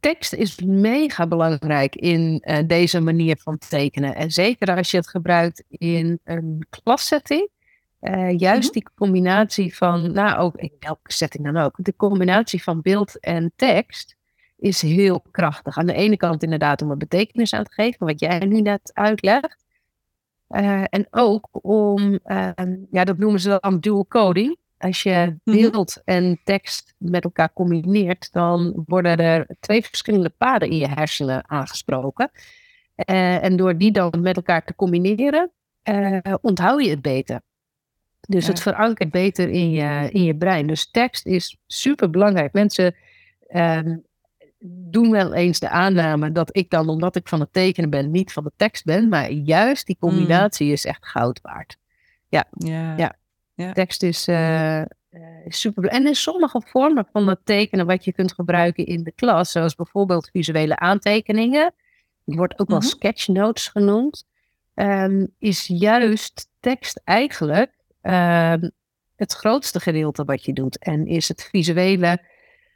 [0.00, 4.14] tekst is mega belangrijk in deze manier van tekenen.
[4.14, 7.48] En zeker als je het gebruikt in een klassetting
[8.00, 8.72] uh, juist mhm.
[8.72, 13.52] die combinatie van, nou ook in welke setting dan ook, de combinatie van beeld en
[13.56, 14.16] tekst
[14.56, 15.78] is heel krachtig.
[15.78, 18.90] Aan de ene kant inderdaad om een betekenis aan te geven, wat jij nu net
[18.94, 19.64] uitlegt.
[20.48, 22.50] Uh, en ook om, uh,
[22.90, 24.56] ja, dat noemen ze dan dual coding.
[24.78, 25.56] Als je mhm.
[25.56, 31.48] beeld en tekst met elkaar combineert, dan worden er twee verschillende paden in je hersenen
[31.50, 32.30] aangesproken.
[33.10, 35.50] Uh, en door die dan met elkaar te combineren,
[36.40, 37.40] onthoud je het beter.
[38.28, 40.66] Dus het verankert beter in je, in je brein.
[40.66, 42.52] Dus tekst is super belangrijk.
[42.52, 42.94] Mensen
[43.48, 44.04] um,
[44.68, 48.32] doen wel eens de aanname dat ik dan, omdat ik van het tekenen ben, niet
[48.32, 49.08] van de tekst ben.
[49.08, 50.08] Maar juist die mm.
[50.08, 51.76] combinatie is echt goud waard.
[52.28, 52.96] Ja, ja.
[52.96, 53.16] ja.
[53.72, 54.82] Tekst is, uh,
[55.46, 59.50] super En in sommige vormen van het tekenen wat je kunt gebruiken in de klas,
[59.50, 61.74] zoals bijvoorbeeld visuele aantekeningen,
[62.24, 64.26] die wordt ook wel mm sketchnotes genoemd,
[64.74, 68.68] um, is juist tekst eigenlijk Ehm,
[69.16, 70.78] het grootste gedeelte wat je doet.
[70.78, 72.22] En is het visuele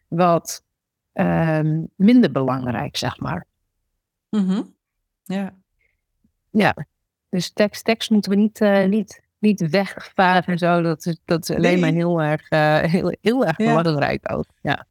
[0.08, 0.64] wat
[1.12, 3.46] ehm, minder belangrijk, zeg maar.
[4.30, 4.74] Mm
[5.24, 5.54] Ja.
[6.50, 6.86] Ja,
[7.28, 10.82] dus tekst, tekst moeten we niet, uh, niet, niet wegvaren en zo.
[10.82, 14.46] Dat is, dat is alleen maar heel erg, uh, heel, heel erg belangrijk ook.
[14.62, 14.88] Ja.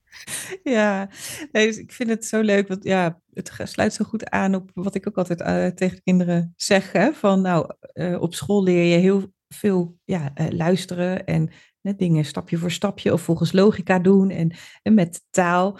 [0.63, 1.09] Ja,
[1.51, 2.67] nee, dus ik vind het zo leuk.
[2.67, 6.53] Want ja, het sluit zo goed aan op wat ik ook altijd uh, tegen kinderen
[6.55, 6.91] zeg.
[6.91, 7.13] Hè?
[7.13, 7.73] Van nou,
[8.19, 11.49] op school leer je heel veel ja, uh, luisteren en
[11.81, 15.79] dingen stapje voor stapje of volgens logica doen en, en met taal.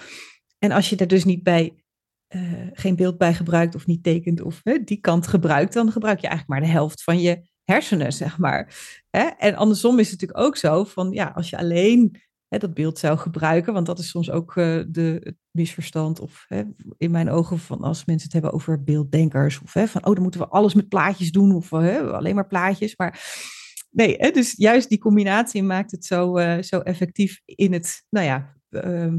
[0.60, 1.84] En als je er dus niet bij
[2.36, 6.20] uh, geen beeld bij gebruikt of niet tekent of hè, die kant gebruikt, dan gebruik
[6.20, 8.76] je eigenlijk maar de helft van je hersenen, zeg maar.
[9.10, 9.24] Hè?
[9.24, 13.00] En andersom is het natuurlijk ook zo van ja, als je alleen hè, dat beeld
[13.00, 16.64] zou gebruiken, want dat is soms ook uh, de, het misverstand of hè,
[16.98, 20.22] in mijn ogen van als mensen het hebben over beelddenkers of hè, van oh dan
[20.22, 23.20] moeten we alles met plaatjes doen of hè, alleen maar plaatjes, maar
[23.92, 28.26] nee, hè, dus juist die combinatie maakt het zo, uh, zo effectief in het, nou
[28.26, 29.14] ja, uh,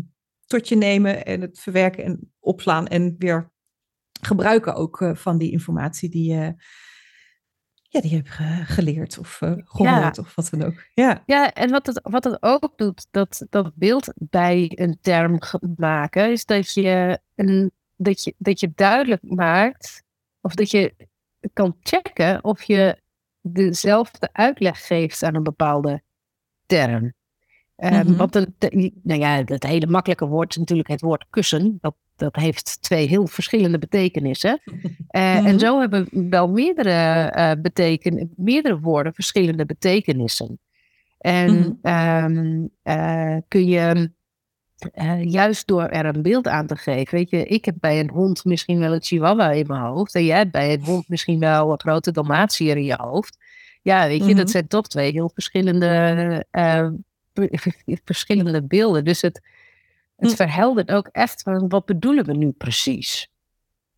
[0.46, 3.52] tot je nemen en het verwerken en opslaan en weer
[4.20, 6.54] gebruiken ook van die informatie die je
[7.92, 8.26] ja, die heb
[8.66, 10.22] geleerd of uh, gehoord ja.
[10.22, 10.84] of wat dan ook.
[10.94, 15.38] Ja, ja en wat het, wat het ook doet, dat, dat beeld bij een term
[15.76, 20.02] maken, is dat je, een, dat, je, dat je duidelijk maakt,
[20.40, 20.94] of dat je
[21.52, 22.98] kan checken of je
[23.40, 26.02] dezelfde uitleg geeft aan een bepaalde
[26.66, 27.12] term.
[27.76, 28.54] Um, Want een,
[29.02, 31.78] nou ja, het hele makkelijke woord is natuurlijk het woord kussen.
[31.80, 34.60] Dat, dat heeft twee heel verschillende betekenissen.
[35.10, 40.58] Uh, En zo hebben wel meerdere, uh, beteken, meerdere woorden verschillende betekenissen.
[41.18, 42.70] En mm -hmm.
[42.84, 44.10] uh, kun je
[45.22, 47.18] juist door er een beeld aan te geven.
[47.18, 50.14] Weet je, ik heb bij een hond misschien wel een chihuahua in mijn hoofd.
[50.14, 53.36] En jij hebt bij een hond misschien wel een grote dalmatier in je hoofd.
[53.82, 54.52] Ja, weet je, dat mhm.
[54.52, 56.46] zijn toch twee heel verschillende,
[58.04, 59.04] verschillende beelden.
[59.04, 59.40] Dus het,
[60.20, 60.36] het hm.
[60.36, 63.28] verheldert ook echt van wat bedoelen we nu precies.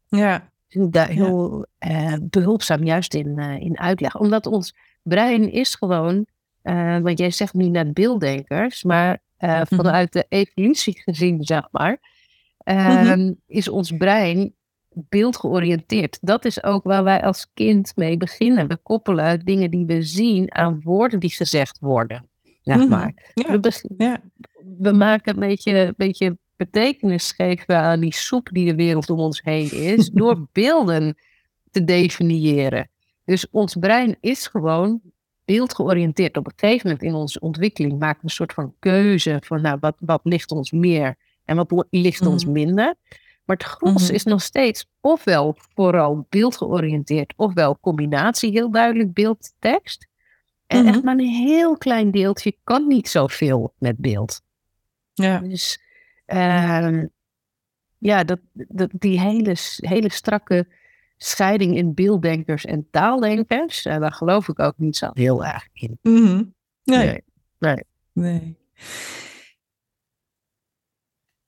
[0.09, 0.51] Ja.
[0.69, 2.13] Daar heel ja.
[2.13, 4.17] Uh, behulpzaam juist in, uh, in uitleg.
[4.17, 6.27] Omdat ons brein is gewoon,
[7.03, 9.65] want jij zegt nu net beelddenkers, maar mhm.
[9.67, 11.99] vanuit de evolutie gezien, zeg maar,
[12.65, 14.55] mm is ons brein
[14.95, 16.19] beeldgeoriënteerd.
[16.21, 18.69] Dat is ook waar wij als kind mee beginnen.
[18.69, 22.29] We koppelen dingen die we zien aan woorden die gezegd worden.
[22.63, 22.89] Zeg mhm.
[22.89, 23.31] maar.
[23.35, 23.61] Ja.
[23.61, 24.21] We, ja.
[24.79, 29.19] We, maken een beetje, een beetje betekenis geven aan die soep die de wereld om
[29.19, 31.17] ons heen is, door beelden
[31.71, 32.91] te definiëren.
[33.25, 35.01] Dus ons brein is gewoon
[35.45, 36.37] beeldgeoriënteerd.
[36.37, 39.79] Op een gegeven moment in onze ontwikkeling maken we een soort van keuze van nou,
[39.81, 42.53] wat, wat ligt ons meer en wat ligt ons mhm.
[42.53, 42.95] minder.
[43.45, 44.15] Maar het gros Mhm.
[44.15, 50.07] is nog steeds ofwel vooral beeldgeoriënteerd, ofwel combinatie heel duidelijk beeld-tekst.
[50.67, 54.43] En echt maar een heel klein deeltje kan niet zoveel met beeld.
[55.13, 55.39] Ja.
[55.39, 55.81] Dus
[56.27, 57.07] ehm,
[57.99, 60.67] ja, dat, dat, die hele, hele strakke
[61.17, 65.99] scheiding in beelddenkers en taaldenkers, eh, daar geloof ik ook niet zo heel erg in.
[66.03, 66.45] Mhm.
[66.85, 67.07] Nee.
[67.07, 67.23] Nee.
[67.59, 67.85] Nee.
[68.13, 68.61] Nee.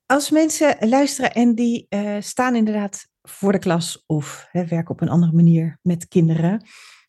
[0.07, 5.01] Als mensen luisteren en die eh, staan inderdaad voor de klas of hè, werken op
[5.01, 6.67] een andere manier met kinderen,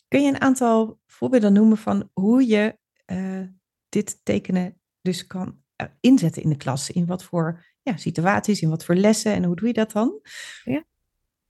[0.08, 3.42] kun je een aantal voorbeelden noemen van hoe je eh,
[3.90, 5.64] dit tekenen dus kan
[6.00, 6.90] inzetten in de klas?
[6.90, 10.20] In wat voor ja, situaties, in wat voor lessen en hoe doe je dat dan?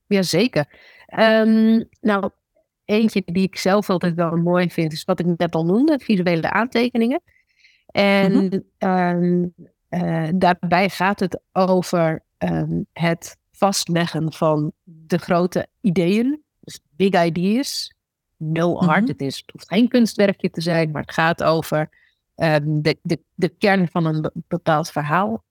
[0.06, 0.66] Jazeker.
[1.06, 2.30] Ehm nou,
[2.84, 6.50] eentje die ik zelf altijd wel mooi vind, is wat ik net al noemde, visuele
[6.50, 7.22] aantekeningen.
[7.86, 9.44] En ehm,
[9.88, 17.94] eh, daarbij gaat het over ehm, het vastleggen van de grote ideeën, dus big ideas,
[18.36, 19.00] no art.
[19.00, 19.10] Mhm.
[19.10, 21.88] Het, is, het hoeft geen kunstwerkje te zijn, maar het gaat over
[22.62, 25.44] de, de, de kern van een be- bepaald verhaal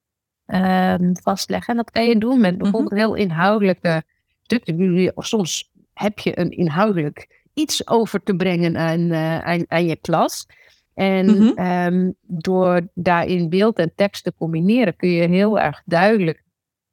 [0.45, 1.69] ehm, vastleggen.
[1.71, 4.03] En dat kan je doen met bijvoorbeeld heel inhoudelijke
[4.41, 5.11] stukken.
[5.15, 10.45] Soms heb je een inhoudelijk iets over te brengen aan, eh, aan, aan je klas.
[10.93, 11.57] En Mhm.
[11.57, 16.43] ehm, door daarin beeld en tekst te combineren kun je heel erg duidelijk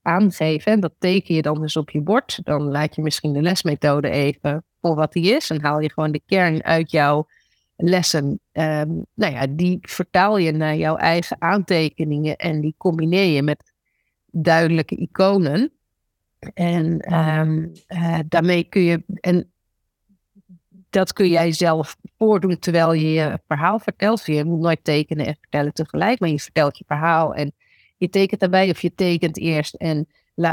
[0.03, 0.73] aangeven.
[0.73, 2.41] En dat teken je dan dus op je bord.
[2.45, 5.51] Dan laat je misschien de lesmethode even voor wat die is.
[5.51, 7.27] En haal je gewoon de kern uit jouw
[7.83, 8.41] lessen.
[8.53, 12.37] Ehm, nou ja, die vertaal je naar jouw eigen aantekeningen.
[12.37, 13.73] En die combineer je met
[14.31, 15.73] duidelijke iconen.
[16.55, 19.03] En ehm, eh, daarmee kun je.
[19.21, 19.53] En
[20.91, 24.27] dat kun jij zelf voordoen terwijl je je verhaal vertelt.
[24.27, 27.53] Je moet nooit tekenen en vertellen tegelijk, maar je vertelt je verhaal en
[27.97, 30.07] je tekent daarbij of je tekent eerst en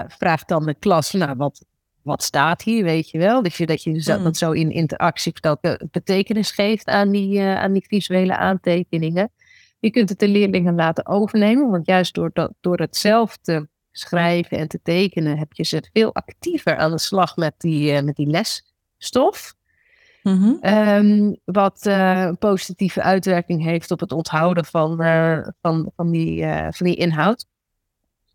[0.08, 1.65] vraagt dan de klas, nou, wat,
[2.10, 3.41] wat staat hier, weet je wel?
[3.43, 4.24] Dus je, dat je zo, Mm.
[4.24, 9.32] dat zo in interactie vertelt, eh, betekenis geeft aan die, eh, aan die visuele aantekeningen.
[9.80, 13.67] Je kunt het de leerlingen laten overnemen, want juist door, dat, door het zelf te
[13.91, 18.04] schrijven en te tekenen, heb je ze veel actiever aan de slag met die, eh,
[18.04, 19.54] met die lesstof.
[20.24, 20.54] Mhm.
[20.62, 24.95] Ehm, wat een positieve uitwerking heeft op het onthouden van,
[25.62, 27.45] van, van, die, van die inhoud.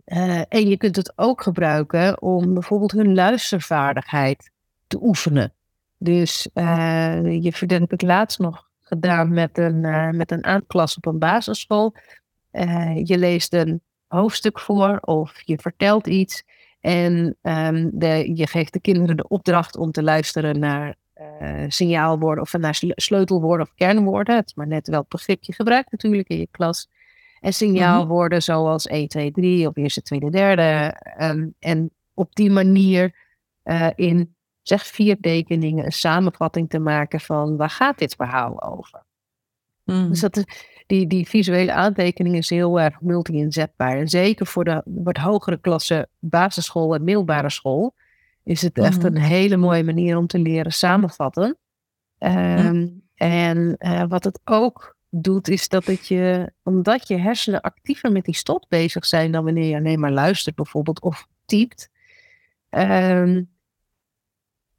[0.05, 4.51] Eh, en je kunt het ook gebruiken om bijvoorbeeld hun luistervaardigheid
[4.87, 5.53] te oefenen.
[5.99, 11.07] Dus eh, je heb ik laatst nog gedaan met een, eh, met een aanklas op
[11.07, 11.95] een basisschool.
[13.05, 16.45] Je leest een hoofdstuk voor of je vertelt iets.
[16.81, 20.95] En ehm, de, je geeft de kinderen de opdracht om te luisteren naar
[21.69, 24.37] signaalwoorden of naar sle- sleutelwoorden of kernwoorden.
[24.37, 26.88] Het is maar net welk begrip je gebruikt natuurlijk in je klas.
[27.45, 31.01] En signaalwoorden zoals 1, 2, 3 of eerste, tweede, derde.
[31.17, 33.15] ehm, en op die manier
[33.63, 39.03] eh, in zeg vier tekeningen een samenvatting te maken van waar gaat dit verhaal over.
[39.85, 40.09] Mhm.
[40.09, 40.45] Dus dat is,
[40.87, 43.99] die, die visuele aantekening is heel erg multi-inzetbaar.
[43.99, 47.95] En zeker voor de wat hogere klasse basisschool en middelbare school
[48.45, 49.07] is het echt Mhm.
[49.07, 51.57] een hele mooie manier om te leren samenvatten.
[52.19, 58.12] Ehm, En eh, wat het ook doet, is dat het je, omdat je hersenen actiever
[58.12, 61.90] met die stof bezig zijn dan wanneer je alleen maar luistert bijvoorbeeld of typt,
[62.68, 63.42] ehm,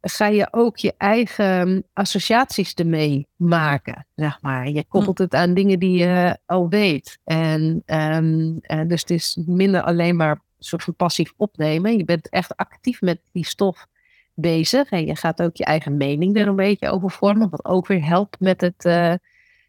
[0.01, 4.69] ga je ook je eigen associaties ermee maken, zeg maar.
[4.69, 7.19] Je koppelt het aan dingen die je al weet.
[7.23, 11.97] En, ehm, en dus het is minder alleen maar een soort van passief opnemen.
[11.97, 13.87] Je bent echt actief met die stof
[14.33, 14.89] bezig.
[14.89, 17.49] En je gaat ook je eigen mening er een beetje over vormen.
[17.49, 19.13] Wat ook weer helpt met het, eh,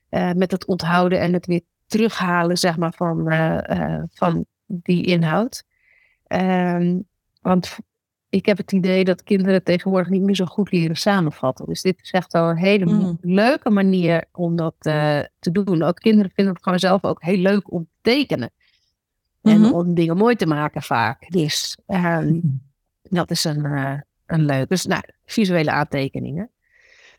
[0.09, 5.05] eh, met het onthouden en het weer terughalen, zeg maar, van, eh, eh, van die
[5.05, 5.65] inhoud.
[6.27, 6.99] Ehm,
[7.41, 7.77] want
[8.29, 11.67] ik heb het idee dat kinderen tegenwoordig niet meer zo goed leren samenvatten.
[11.67, 13.19] Dus dit is echt wel een hele Mm.
[13.21, 15.83] leuke manier om dat te doen.
[15.83, 18.51] Ook kinderen vinden het gewoon zelf ook heel leuk om te tekenen.
[19.43, 19.73] En Mhm.
[19.73, 21.31] om dingen mooi te maken vaak.
[21.31, 22.41] Dus ehm,
[23.03, 24.69] dat is een, eh, een leuk.
[24.69, 26.51] Dus nou, visuele aantekeningen.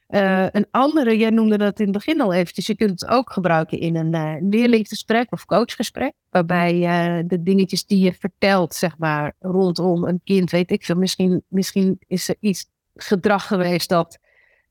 [0.07, 2.67] Eh, een andere, jij noemde dat in het begin al eventjes.
[2.67, 6.13] Je kunt het ook gebruiken in een eh leerlinggesprek of coachgesprek.
[6.29, 10.95] Waarbij eh, de dingetjes die je vertelt, zeg maar, rondom een kind, weet ik veel.
[10.95, 12.65] Misschien, misschien is er iets
[12.95, 14.17] gedrag geweest dat,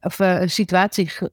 [0.01, 1.33] of een situatie ge-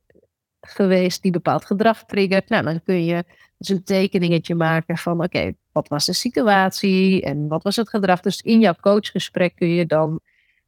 [0.61, 2.49] geweest die bepaald gedrag triggert.
[2.49, 3.23] Nou, dan kun je
[3.57, 8.19] dus een tekeningetje maken van, oké, wat was de situatie en wat was het gedrag?
[8.19, 10.19] Dus in jouw coachgesprek kun je dan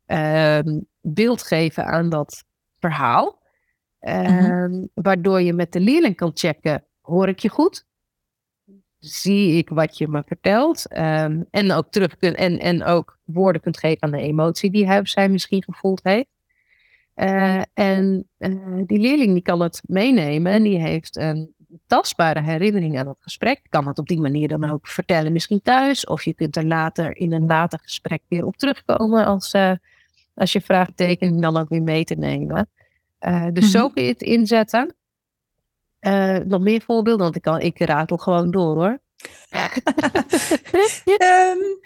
[0.05, 2.43] ehm, beeld geven aan dat
[2.89, 3.41] verhaal.
[3.99, 7.85] Ehm, Waardoor je met de leerling kan checken, hoor ik je goed?
[9.05, 10.87] zie ik wat je me vertelt.
[10.87, 14.87] Ehm, en ook terug kun, en, en ook woorden kunt geven aan de emotie die
[14.87, 16.27] hij of zij misschien gevoeld heeft.
[17.13, 18.51] Eh, en eh,
[18.85, 21.53] die leerling die kan het meenemen en die heeft een
[21.87, 23.61] tastbare herinnering aan het gesprek.
[23.69, 26.05] Kan het op die manier dan ook vertellen, misschien thuis.
[26.05, 29.71] Of je kunt er later in een later gesprek weer op terugkomen als, uh,
[30.35, 32.69] als je vraagteken dan ook weer mee te nemen.
[33.53, 33.93] dus zo mhm.
[33.93, 34.95] kun je het inzetten.
[36.45, 38.99] nog meer voorbeelden, want ik, kan, ik ratel gewoon door hoor.
[41.05, 41.79] um,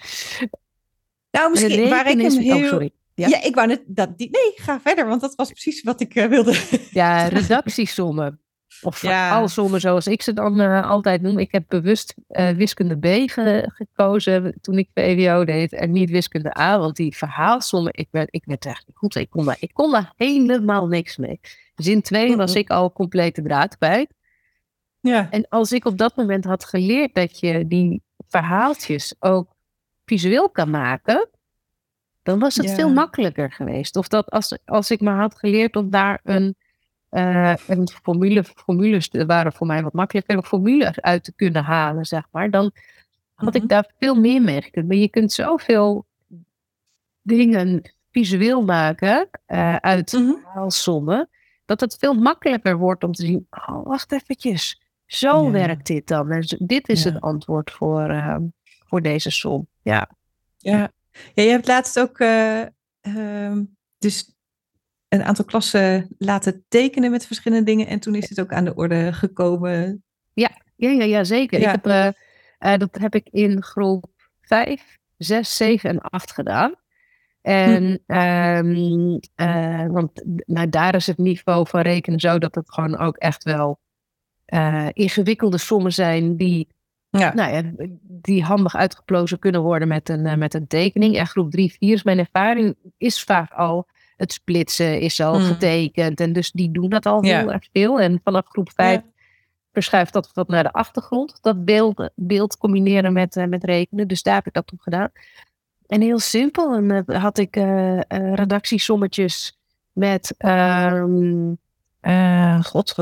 [1.32, 2.56] nou, misschien waar ik hem heel...
[2.56, 2.92] Oh, sorry.
[3.28, 3.44] Ja?
[3.44, 4.30] ik wou net dat die.
[4.32, 6.62] Nee, ga verder, want dat was precies wat ik uh, wilde.
[6.92, 8.40] Ja, redactiesommen.
[8.82, 9.48] Of ja.
[9.48, 11.40] zoals ik ze dan uh, altijd noem.
[11.40, 16.58] Ik heb bewust uh, wiskunde B ge gekozen toen ik VWO deed en niet wiskunde
[16.58, 16.80] A.
[16.80, 19.16] Want die verhaalsommen, ik werd, ik werd echt goed.
[19.16, 21.40] Ik kon, daar, ik kon daar helemaal niks mee.
[21.76, 24.14] Zin 2 was ik al complete draad kwijt.
[25.00, 25.28] Ja.
[25.32, 29.56] En als ik op dat moment had geleerd dat je die verhaaltjes ook
[30.06, 31.30] visueel kan maken,
[32.24, 33.96] dan was het veel makkelijker geweest.
[33.96, 36.56] Of dat als, als ik maar had geleerd om daar een,
[37.12, 42.06] uh, een formule, formules waren voor mij wat makkelijker, een formule uit te kunnen halen,
[42.06, 42.72] zeg maar, dan
[43.34, 43.70] had ik mhm.
[43.70, 44.88] daar veel meer mee gekund.
[44.88, 46.06] Maar je kunt zoveel
[47.22, 51.28] dingen visueel maken uh, uit mm
[51.66, 56.30] dat het veel makkelijker wordt om te zien, oh, wacht eventjes, zo werkt dit dan.
[56.30, 58.38] Dus dit is het antwoord voor, uh,
[58.86, 59.68] voor deze som.
[59.82, 60.10] Ja.
[60.58, 60.92] Ja,
[61.34, 63.58] ja, je hebt laatst ook uh,
[63.98, 64.36] dus
[65.10, 67.88] een aantal klassen laten tekenen met verschillende dingen.
[67.88, 70.04] En toen is het ook aan de orde gekomen.
[70.34, 71.60] Ja, ja, ja, ja zeker.
[71.60, 74.06] Ik heb, uh, dat heb ik in groep
[74.42, 76.74] 5, 6, 7 en 8 gedaan.
[77.42, 78.16] En hm.
[78.16, 83.44] um, want nou, daar is het niveau van rekenen zo dat het gewoon ook echt
[83.44, 83.80] wel
[84.94, 86.68] ingewikkelde sommen zijn die
[87.12, 87.34] ja.
[87.34, 91.18] Nou ja, die handig uitgeplozen kunnen worden met een, met een tekening.
[91.18, 93.88] En groep 3, 4 is mijn ervaring, is vaak al
[94.20, 95.44] het splitsen is al hmm.
[95.44, 96.20] getekend.
[96.20, 98.00] En dus die doen dat al heel erg veel.
[98.00, 99.02] En vanaf groep 5
[99.74, 101.38] verschuift dat wat naar de achtergrond.
[101.42, 104.08] Dat beeld, beeld combineren met, uh, met rekenen.
[104.08, 105.10] Dus daar heb ik dat op gedaan.
[105.88, 106.76] En heel simpel.
[106.76, 107.56] En uh, had ik
[108.10, 109.60] redactiesommetjes
[109.92, 110.36] met...
[110.40, 111.04] Uh,
[112.62, 112.96] God,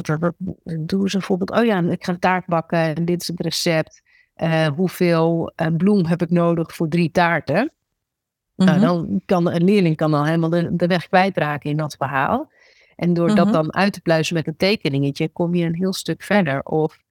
[0.63, 1.51] doe ze bijvoorbeeld.
[1.51, 4.01] Oh ja, ik ga een taart bakken en dit is het recept.
[4.75, 7.71] Hoeveel bloem heb ik nodig voor drie taarten?
[8.65, 8.81] Nou, mhm.
[8.81, 12.51] dan kan een leerling kan dan helemaal de, de weg kwijtraken in dat verhaal.
[12.95, 13.53] En door dat mhm.
[13.53, 16.63] dan uit te pluizen met een tekeningetje, kom je een heel stuk verder.
[16.63, 17.05] Of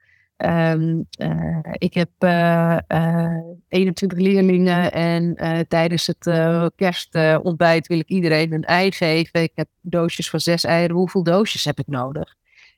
[0.45, 5.37] Um, uh, ik heb uh, uh, 21 leerlingen en
[5.69, 6.31] tijdens het
[6.77, 9.43] kerstontbijt wil ik iedereen een ei geven.
[9.43, 10.97] Ik heb doosjes van zes eieren.
[10.97, 12.35] Hoeveel doosjes heb ik nodig?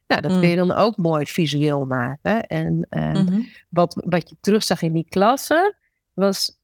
[0.07, 0.41] Nou, dat mm.
[0.41, 2.47] kun je dan ook mooi visueel maken.
[2.47, 3.49] En mm-hmm.
[3.69, 5.77] wat, wat je terugzag in die klassen
[6.13, 6.58] was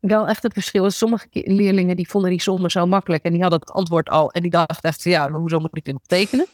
[0.00, 0.90] wel echt het verschil.
[0.90, 4.30] Sommige leerlingen die vonden die sommen zo makkelijk en die hadden het antwoord al.
[4.30, 6.46] En die dachten echt, ja, hoezo moet ik dit nog tekenen?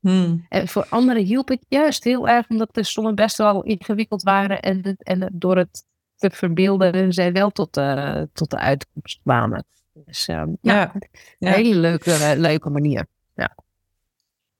[0.00, 0.46] Hmm.
[0.48, 4.60] En voor anderen hielp het juist heel erg, omdat de sommen best wel ingewikkeld waren.
[4.60, 5.84] En, en door het
[6.16, 9.64] te verbeelden, zij wel tot de, tot de uitkomst kwamen.
[9.92, 10.94] Dus uh, ja,
[11.38, 13.06] een hele leuke, leuke manier.
[13.34, 13.56] Ja.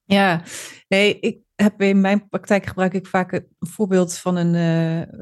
[0.05, 0.43] ja,
[0.89, 4.55] nee, ik heb in mijn praktijk gebruik ik vaak een voorbeeld van een,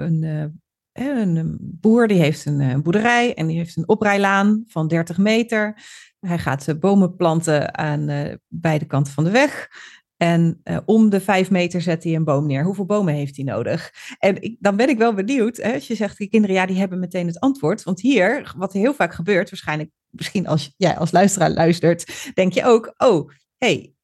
[0.03, 5.83] een, een boer die heeft een boerderij en die heeft een oprijlaan van 30 meter.
[6.21, 9.69] Hij gaat bomen planten aan beide kanten van de weg.
[10.17, 12.65] En om de vijf meter zet hij een boom neer.
[12.65, 13.93] Hoeveel bomen heeft hij nodig?
[14.19, 15.57] En ik, dan ben ik wel benieuwd.
[15.57, 17.83] Hè, als je zegt, die kinderen, ja, die hebben meteen het antwoord.
[17.83, 22.65] Want hier, wat heel vaak gebeurt, waarschijnlijk, misschien als jij als luisteraar luistert, denk je
[22.65, 23.95] ook, oh, hey,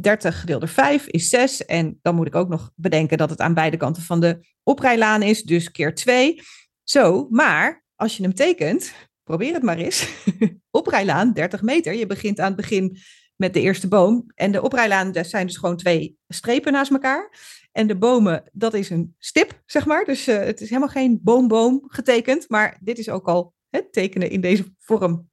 [0.00, 1.64] 30 gedeeld door 5 is 6.
[1.64, 5.22] En dan moet ik ook nog bedenken dat het aan beide kanten van de oprijlaan
[5.22, 6.42] is, dus keer 2.
[6.82, 10.08] Zo, maar als je hem tekent, probeer het maar eens.
[10.70, 11.94] oprijlaan, 30 meter.
[11.94, 12.98] Je begint aan het begin
[13.36, 14.24] met de eerste boom.
[14.34, 17.32] En de oprijlaan, dat zijn dus gewoon twee strepen naast elkaar.
[17.72, 20.04] En de bomen, dat is een stip, zeg maar.
[20.04, 22.48] Dus uh, het is helemaal geen boom-boom getekend.
[22.48, 25.30] Maar dit is ook al het tekenen in deze vorm.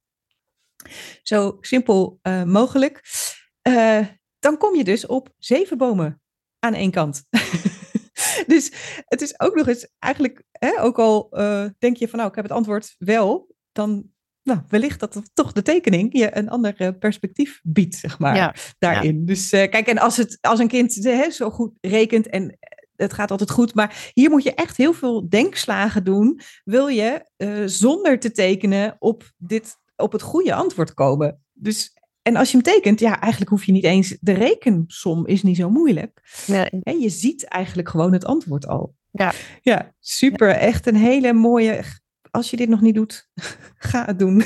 [1.22, 3.00] Zo simpel uh, mogelijk.
[3.68, 4.06] Uh,
[4.42, 6.22] dan kom je dus op zeven bomen
[6.58, 7.24] aan één kant.
[8.52, 8.72] dus
[9.04, 11.28] het is ook nog eens eigenlijk, hè, ook al
[11.78, 14.12] denk je van nou, ik heb het antwoord wel, dan
[14.42, 18.74] nou, wellicht dat het toch de tekening je een ander eh, perspectief biedt, zeg maar,
[18.78, 19.24] daarin.
[19.24, 22.58] Dus uh, kijk, en als, het, als een kind hè, zo goed rekent en
[22.96, 27.30] het gaat altijd goed, maar hier moet je echt heel veel denkslagen doen, wil je
[27.36, 31.42] uh, zonder te tekenen op, dit, op het goede antwoord komen.
[31.52, 31.92] Dus,
[32.22, 35.56] en als je hem tekent, ja, eigenlijk hoef je niet eens, de rekensom is niet
[35.56, 36.42] zo moeilijk.
[36.46, 36.70] Ja.
[36.82, 38.94] En je ziet eigenlijk gewoon het antwoord al.
[39.10, 39.32] Ja.
[39.62, 40.48] ja, super.
[40.48, 41.84] Echt een hele mooie.
[42.30, 43.28] Als je dit nog niet doet,
[43.90, 44.42] ga het doen.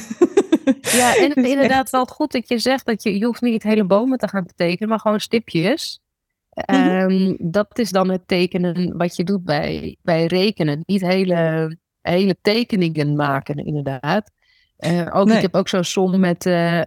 [0.80, 3.84] Ja, en dus inderdaad wel goed dat je zegt dat je, je hoeft niet hele
[3.84, 6.00] bomen te gaan betekenen, maar gewoon stipjes.
[6.70, 10.82] Um, Dat is dan het tekenen wat je doet bij, bij rekenen.
[10.86, 14.30] Niet hele, hele tekeningen maken, inderdaad.
[14.78, 16.80] Uh, ook, Ik heb ook zo'n som met uh,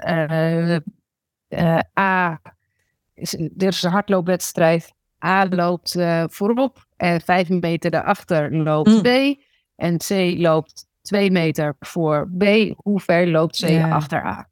[1.49, 2.41] uh, A.
[3.57, 4.93] Er is een hardloopwedstrijd.
[5.25, 5.95] A loopt
[6.27, 9.01] voorop en vijf meter daarachter loopt mm.
[9.01, 9.39] B.
[9.75, 12.43] En C loopt twee meter voor B.
[12.75, 14.49] Hoe ver loopt C achter A?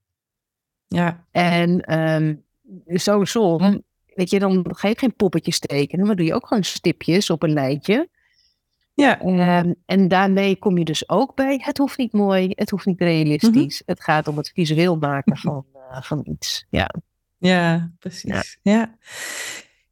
[0.87, 1.25] Ja.
[1.31, 2.43] En um,
[2.85, 3.85] zo'n som
[4.17, 7.43] Weet je, dan ga je geen poppetjes tekenen, maar doe je ook gewoon stipjes op
[7.43, 8.09] een lijntje.
[8.97, 9.21] Ja.
[9.59, 13.01] Um, en daarmee kom je dus ook bij, het hoeft niet mooi, het hoeft niet
[13.01, 13.81] realistisch.
[13.81, 13.91] Mhm.
[13.91, 16.65] Het gaat om het visueel maken van, uh, van iets.
[16.69, 16.93] Ja,
[17.37, 18.57] ja precies.
[18.61, 18.71] Ja.
[18.71, 18.95] ja.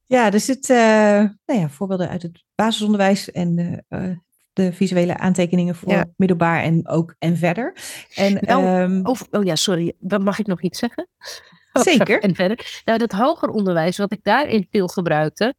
[0.05, 0.31] ja.
[0.31, 4.15] er zitten uh, nou ja, voorbeelden uit het basisonderwijs en de, uh,
[4.53, 6.05] de visuele aantekeningen voor ja.
[6.17, 7.77] middelbaar en ook en verder.
[8.15, 11.07] En, oh, um, oh, oh ja, sorry, mag ik nog iets zeggen?
[11.73, 12.21] Zeker.
[12.21, 12.81] En verder.
[12.85, 15.55] Nou, dat hoger onderwijs, wat ik daarin veel gebruikte,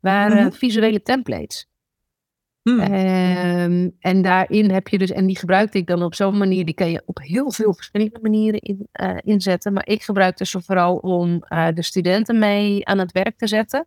[0.00, 0.52] waren mhm.
[0.52, 1.69] visuele templates.
[2.62, 2.80] Hmm.
[2.80, 6.74] Um, en daarin heb je dus, en die gebruikte ik dan op zo'n manier, die
[6.74, 9.72] kan je op heel veel verschillende manieren in, uh, inzetten.
[9.72, 13.86] Maar ik gebruikte ze vooral om uh, de studenten mee aan het werk te zetten.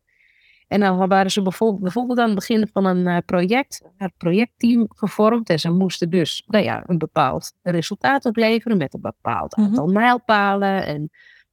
[0.68, 4.86] En dan waren ze bijvoorbeeld, bijvoorbeeld aan het begin van een uh, project, het projectteam
[4.90, 5.50] gevormd.
[5.50, 9.66] En ze moesten dus nou ja, een bepaald resultaat opleveren met een bepaald mhm.
[9.66, 10.86] aantal mijlpalen.
[10.86, 11.10] En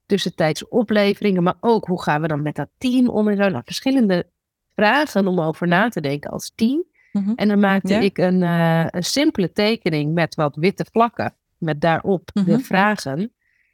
[0.06, 3.48] tussentijdse opleveringen, maar ook hoe gaan we dan met dat team om en zo.
[3.48, 4.30] Nou, verschillende
[4.74, 6.84] vragen om over na te denken als team.
[7.12, 7.32] Mhm.
[7.34, 12.30] En dan maakte ik een, uh, een simpele tekening met wat witte vlakken, met daarop
[12.32, 12.58] de mhm.
[12.58, 13.32] vragen.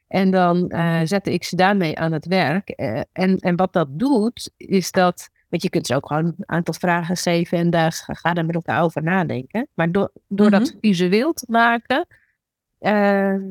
[0.08, 2.72] En dan uh, zette ik ze daarmee aan het werk.
[2.76, 5.28] Uh, en, en wat dat doet, is dat.
[5.48, 8.54] Want je kunt ze ook gewoon een aantal vragen geven en daar ga er met
[8.54, 9.68] elkaar over nadenken.
[9.74, 10.78] Maar door, door dat mhm.
[10.80, 12.06] visueel te maken,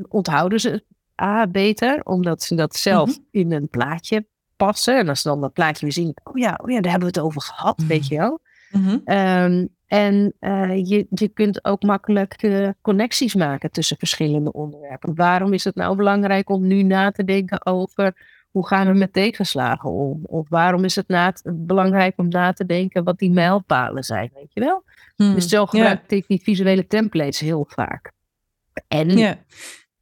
[0.08, 0.84] onthouden ze
[1.22, 4.26] A beter, omdat ze dat zelf in een plaatje
[4.56, 4.98] passen.
[4.98, 7.18] En als ze dan dat plaatje weer zien, oh ja, oh ja daar hebben we
[7.20, 8.40] het over gehad, weet je wel.
[8.72, 9.66] Mhm.
[9.88, 15.16] En uh, je, je kunt ook makkelijk uh, connecties maken tussen verschillende onderwerpen.
[15.16, 18.14] Waarom is het nou belangrijk om nu na te denken over
[18.52, 20.20] hoe gaan we met tegenslagen om?
[20.26, 24.54] Of waarom is het na belangrijk om na te denken wat die mijlpalen zijn, weet
[24.54, 24.84] je wel?
[25.16, 28.12] Dus zo gebruik ik die visuele templates heel vaak.
[28.88, 29.38] En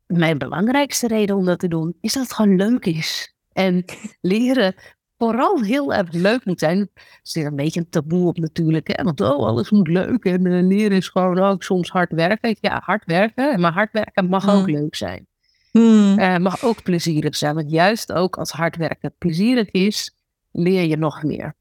[0.06, 3.36] mijn belangrijkste reden om dat te doen, is dat het gewoon leuk is.
[3.52, 3.86] En
[4.22, 4.76] leren
[5.24, 6.80] vooral heel erg leuk moet zijn.
[6.80, 6.90] Er
[7.22, 8.88] zit een beetje een taboe op natuurlijk.
[8.88, 9.04] Hè?
[9.04, 10.26] Want oh, alles moet leuk.
[10.26, 12.56] En uh, leren is gewoon ook soms hard werken.
[12.60, 13.60] Ja, hard werken.
[13.60, 14.76] Maar hard werken mag ook hmm.
[14.76, 15.28] leuk zijn.
[15.72, 16.20] Mm.
[16.20, 17.56] Uh, mag ook plezierig zijn.
[17.56, 20.16] Want juist ook als hard werken plezierig is,
[20.52, 21.56] leer je nog meer.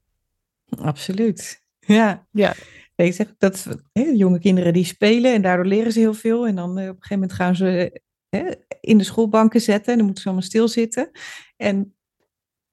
[0.77, 1.61] Absoluut.
[1.79, 2.25] Ja.
[2.31, 2.53] ja.
[2.95, 6.47] Ik zeg dat hè, jonge kinderen die spelen en daardoor leren ze heel veel.
[6.47, 8.01] En dan uh, op een gegeven moment gaan ze
[8.81, 9.91] in de schoolbanken zetten.
[9.91, 11.11] En dan moeten ze allemaal stilzitten.
[11.57, 11.93] En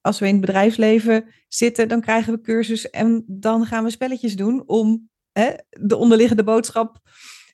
[0.01, 4.35] als we in het bedrijfsleven zitten, dan krijgen we cursus en dan gaan we spelletjes
[4.35, 6.99] doen om hè, de onderliggende boodschap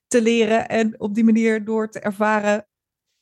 [0.07, 2.67] te leren en op die manier door te ervaren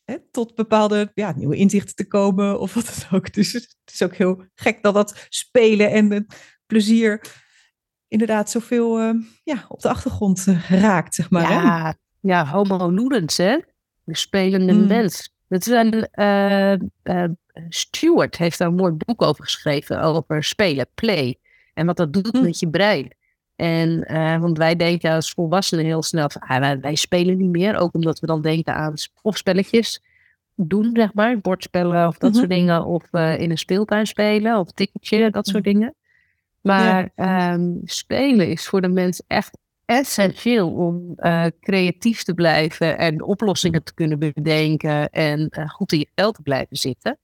[0.03, 3.34] hè, tot bepaalde ja, nieuwe inzichten te komen of wat dan ook.
[3.34, 7.21] Dus het is ook heel gek dat dat spelen en het plezier
[8.07, 11.51] inderdaad zoveel uh, ja, op de achtergrond uh, raakt, zeg maar.
[11.51, 11.91] Ja, hè?
[12.30, 13.59] ja homo ludens, hè?
[14.05, 14.88] de spelende mm.
[14.88, 15.34] mens.
[15.47, 16.73] Dat is een, uh,
[17.03, 17.30] uh,
[17.70, 21.38] Stewart heeft daar een mooi boek over geschreven, over spelen, play.
[21.74, 22.41] En wat dat doet mm.
[22.41, 23.16] met je brein.
[23.56, 27.49] En, uh, want wij denken als volwassenen heel snel van, ah, wij, wij, spelen niet
[27.49, 27.76] meer.
[27.76, 30.03] Ook omdat we dan denken aan of spelletjes
[30.56, 31.39] doen, zeg maar.
[31.39, 32.86] Bordspellen of dat soort dingen.
[32.86, 35.95] Of in een speeltuin spelen of ticketje, dat soort dingen.
[36.62, 37.53] Maar ja.
[37.53, 43.84] um, spelen is voor de mens echt essentieel om uh, creatief te blijven en oplossingen
[43.84, 47.20] te kunnen bedenken en goed in je vel te blijven zitten.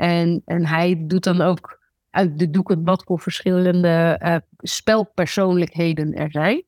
[0.00, 1.80] En, en hij doet dan ook
[2.10, 6.62] uit de doeken wat voor verschillende uh, spelpersoonlijkheden er zijn.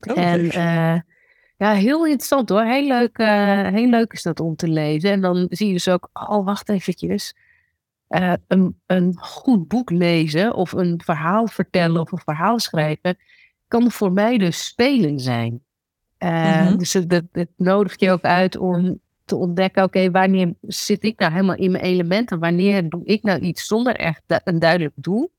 [0.00, 0.44] Oh, en
[1.56, 2.62] ja, heel interessant hoor.
[2.62, 3.18] Heel leuk,
[3.74, 5.10] heel leuk is dat om te lezen.
[5.10, 7.36] En dan zie je dus ook, oh wacht eventjes.
[8.46, 13.16] een, een goed boek lezen of een verhaal vertellen of een verhaal schrijven
[13.68, 15.62] kan voor mij dus spelen zijn.
[16.18, 19.00] Uh, Dus dat, dat nodigt je ook uit om
[19.36, 22.38] ontdekken, oké, wanneer zit ik nou helemaal in mijn elementen?
[22.38, 25.32] Wanneer doe ik nou iets zonder echt een duidelijk doel?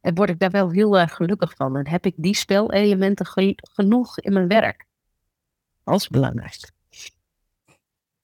[0.00, 1.76] En word ik daar wel heel erg gelukkig van?
[1.76, 3.26] En heb ik die spelelementen
[3.60, 4.86] genoeg in mijn werk?
[5.84, 6.70] Als belangrijk.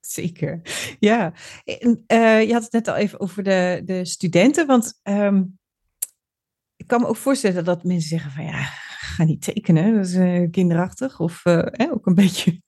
[0.00, 0.60] Zeker,
[0.98, 1.32] ja.
[1.64, 5.58] uh, je had het net al even over de, de studenten, want um,
[6.76, 10.14] ik kan me ook voorstellen dat mensen zeggen van ja, ga niet tekenen, dat is
[10.14, 11.20] uh, kinderachtig.
[11.20, 11.42] Of
[11.90, 12.60] ook een beetje.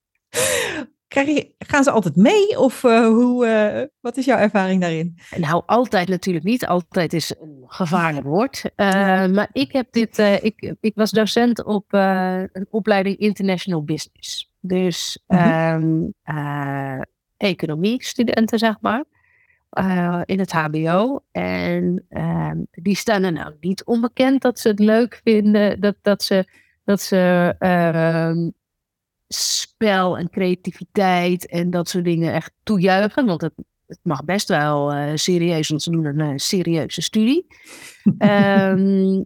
[1.09, 2.59] Krijg je, gaan ze altijd mee?
[2.59, 5.19] Of hoe, wat is jouw ervaring daarin?
[5.37, 6.67] Nou, altijd natuurlijk niet.
[6.67, 8.71] Altijd is een gevaarlijk woord.
[8.77, 10.19] maar ik heb dit.
[10.19, 14.53] ik, ik was docent op een opleiding International Business.
[14.61, 16.15] Dus mm
[17.39, 19.05] economie studenten, zeg maar.
[20.25, 21.25] In het HBO.
[21.31, 25.81] En uh, die staan er nou niet onbekend dat ze het leuk vinden.
[25.81, 26.49] Dat, dat ze,
[26.85, 28.49] dat ze uh,
[29.29, 33.27] spel en creativiteit en dat soort dingen echt toejuichen.
[33.27, 33.53] Want het,
[33.87, 37.47] het mag best wel eh, serieus, want ze doen een eh, serieuze studie.
[38.19, 39.25] um,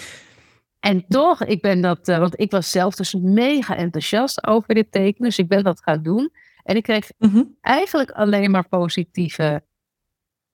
[0.90, 5.28] en toch, ik ben dat, want ik was zelf dus mega enthousiast over dit tekenen.
[5.28, 6.30] Dus ik ben dat gaan doen.
[6.62, 7.42] En ik kreeg mhm.
[7.60, 9.62] eigenlijk alleen maar positieve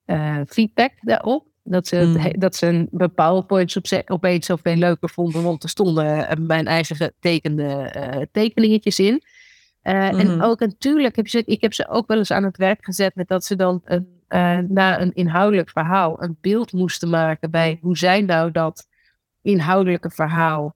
[0.05, 1.48] uh, feedback daarop.
[1.69, 2.39] Dat ze, mm.
[2.39, 6.95] dat ze een PowerPoint op, opeens zoveel leuker vonden, want er stonden eh, mijn eigen
[6.95, 9.21] getekende uh, tekeningetjes in.
[9.81, 10.41] En mm-hmm.
[10.41, 13.27] ook natuurlijk, heb je, ik heb ze ook wel eens aan het werk gezet met
[13.27, 14.07] dat ze dan een,
[14.67, 18.87] na een inhoudelijk verhaal een beeld moesten maken bij hoe zij nou dat
[19.41, 20.75] inhoudelijke verhaal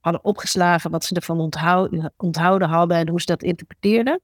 [0.00, 4.20] hadden opgeslagen, wat ze ervan onthouden, onthouden hadden en hoe ze dat interpreteerden.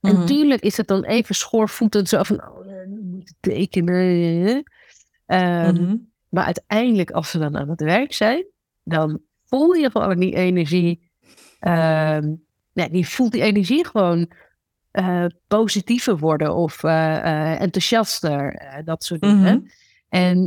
[0.00, 0.26] En mhm.
[0.26, 4.62] tuurlijk is het dan even schoorvoetend, zo van, oh, we moeten tekenen.
[5.26, 8.44] Um, Maar uiteindelijk, als ze dan aan het werk zijn,
[8.84, 11.10] dan voel je gewoon die energie.
[11.60, 14.30] Um, nee, die voelt die energie gewoon
[14.92, 19.56] uh, positiever worden of uh, enthousiaster, dat soort dingen.
[19.56, 19.66] Mhm.
[20.08, 20.46] En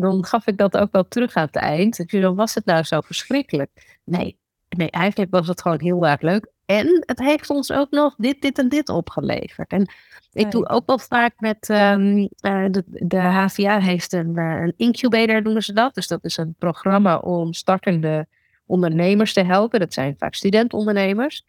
[0.00, 1.98] dan gaf ik dat ook wel terug aan het eind.
[1.98, 3.98] Ik dan was het nou zo verschrikkelijk?
[4.04, 4.38] Nee,
[4.76, 6.52] nee, eigenlijk was het gewoon heel erg leuk.
[6.66, 9.70] En het heeft ons ook nog dit, dit en dit opgeleverd.
[9.70, 9.88] En
[10.32, 12.28] ik doe ook wel vaak met um,
[12.70, 15.94] de, de HVA heeft een, uh, een incubator, noemen ze dat.
[15.94, 18.26] Dus dat is een programma om startende
[18.66, 19.80] ondernemers te helpen.
[19.80, 21.44] Dat zijn vaak studentondernemers.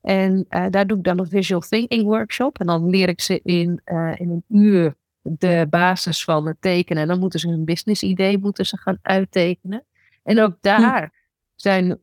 [0.00, 2.58] En uh, daar doe ik dan een visual thinking workshop.
[2.58, 3.80] En dan leer ik ze in,
[4.14, 7.02] in een uur de basis van het tekenen.
[7.02, 9.84] En dan moeten ze hun business idee moeten ze gaan uittekenen.
[10.22, 10.68] En ook hm.
[10.68, 11.12] daar
[11.54, 11.98] zijn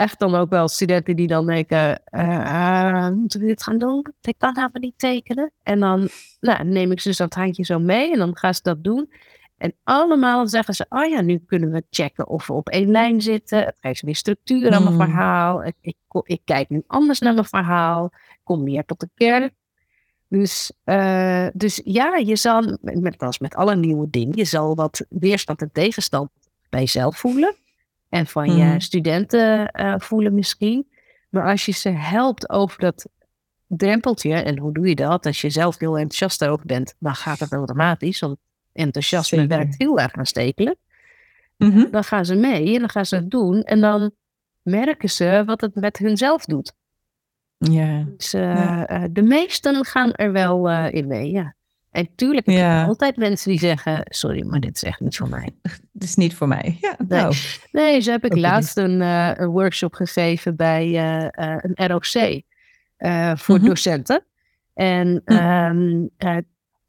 [0.00, 4.06] echt dan ook wel studenten die dan denken, uh, moeten we dit gaan doen?
[4.20, 5.52] Ik kan helemaal niet tekenen.
[5.62, 6.08] En dan
[6.40, 9.12] nou, neem ik ze dat handje zo mee en dan gaan ze dat doen.
[9.56, 13.20] En allemaal zeggen ze, oh ja, nu kunnen we checken of we op één lijn
[13.20, 13.58] zitten.
[13.58, 15.04] Het geeft weer structuur aan mijn hmm.
[15.04, 15.64] verhaal.
[15.64, 18.04] Ik, ik, ik, kijk nu anders naar mijn verhaal.
[18.04, 19.50] Ik kom meer tot de kern.
[20.28, 25.06] Dus, uh, dus ja, je zal, met, als met alle nieuwe dingen, je zal wat
[25.08, 26.30] weerstand en tegenstand
[26.68, 27.54] bij jezelf voelen
[28.10, 28.80] en van je hmm.
[28.80, 30.88] studenten uh, voelen misschien.
[31.28, 33.08] Maar als je ze helpt over dat
[33.66, 35.26] drempeltje, en hoe doe je dat?
[35.26, 38.36] Als je zelf heel enthousiast over bent, dan gaat het automatisch, want
[38.72, 40.78] enthousiasme werkt heel erg aanstekelijk.
[41.56, 44.10] Mm Dan gaan ze mee en dan gaan ze het doen en dan
[44.62, 46.72] merken ze wat het met hunzelf doet.
[47.56, 48.04] Ja.
[48.16, 51.54] Dus uh, de meesten gaan er wel in mee, ja.
[51.90, 55.28] En tuurlijk heb je altijd mensen die zeggen: Sorry, maar dit is echt niet voor
[55.28, 55.50] mij.
[55.92, 56.78] Dit is niet voor mij.
[56.80, 57.20] Ja, nee.
[57.20, 57.34] Nou.
[57.72, 62.04] nee, zo heb ik laatst een, uh, een, workshop gegeven bij uh, uh, een ROC
[63.38, 63.68] voor mm -hmm.
[63.68, 64.24] docenten.
[64.74, 66.10] En um,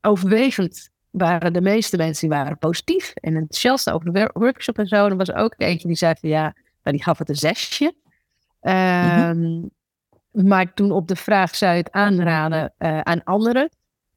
[0.01, 5.05] overwegend waren de meeste mensen die waren positief en enthousiast over de workshop en zo.
[5.05, 6.41] En er was ook eentje die zei van ja,
[6.83, 7.93] nou, die gaf het een zesje.
[8.61, 9.69] Um, mm -hmm.
[10.49, 12.73] Maar toen op de vraag zou je het aanraden
[13.03, 13.69] aan anderen,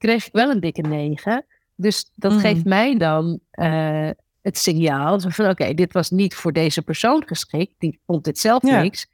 [0.05, 1.45] kreeg ik wel een dikke negen.
[1.77, 2.39] Dus dat mm.
[2.39, 4.11] geeft mij dan uh,
[4.43, 7.75] het signaal van oké, dit was niet voor deze persoon geschikt.
[7.79, 9.07] Die vond dit zelf niks.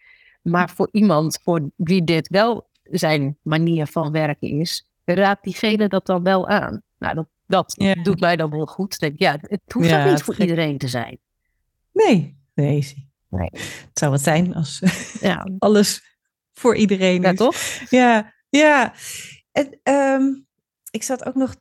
[0.42, 6.06] Maar voor iemand voor wie dit wel zijn manier van werken is, raadt diegene dat
[6.06, 6.82] dan wel aan.
[6.98, 8.98] Nou, dat, dat doet mij dan heel goed.
[8.98, 11.18] Denk, ja, het hoeft ja, niet voor iedereen te zijn.
[11.92, 13.08] Nee, nee.
[13.28, 13.50] nee.
[13.52, 14.82] Het zou wat zijn als
[15.20, 15.48] ja.
[15.58, 16.16] alles
[16.52, 17.36] voor iedereen ja, is.
[17.36, 17.56] toch?
[17.90, 18.94] Ja, ja.
[19.52, 20.48] En, um,
[20.90, 21.56] ik zat ook nog,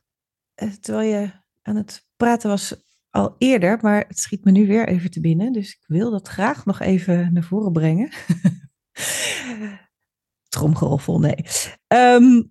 [0.54, 1.30] eh, terwijl je
[1.62, 2.74] aan het praten was,
[3.10, 5.52] al eerder, maar het schiet me nu weer even te binnen.
[5.52, 8.12] Dus ik wil dat graag nog even naar voren brengen.
[10.48, 11.44] Tromgeroffel, nee.
[11.86, 12.42] Ehm,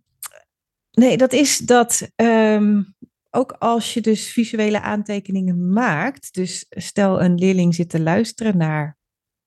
[0.91, 2.83] nee, dat is dat ehm,
[3.29, 8.97] ook als je dus visuele aantekeningen maakt, dus stel een leerling zit te luisteren naar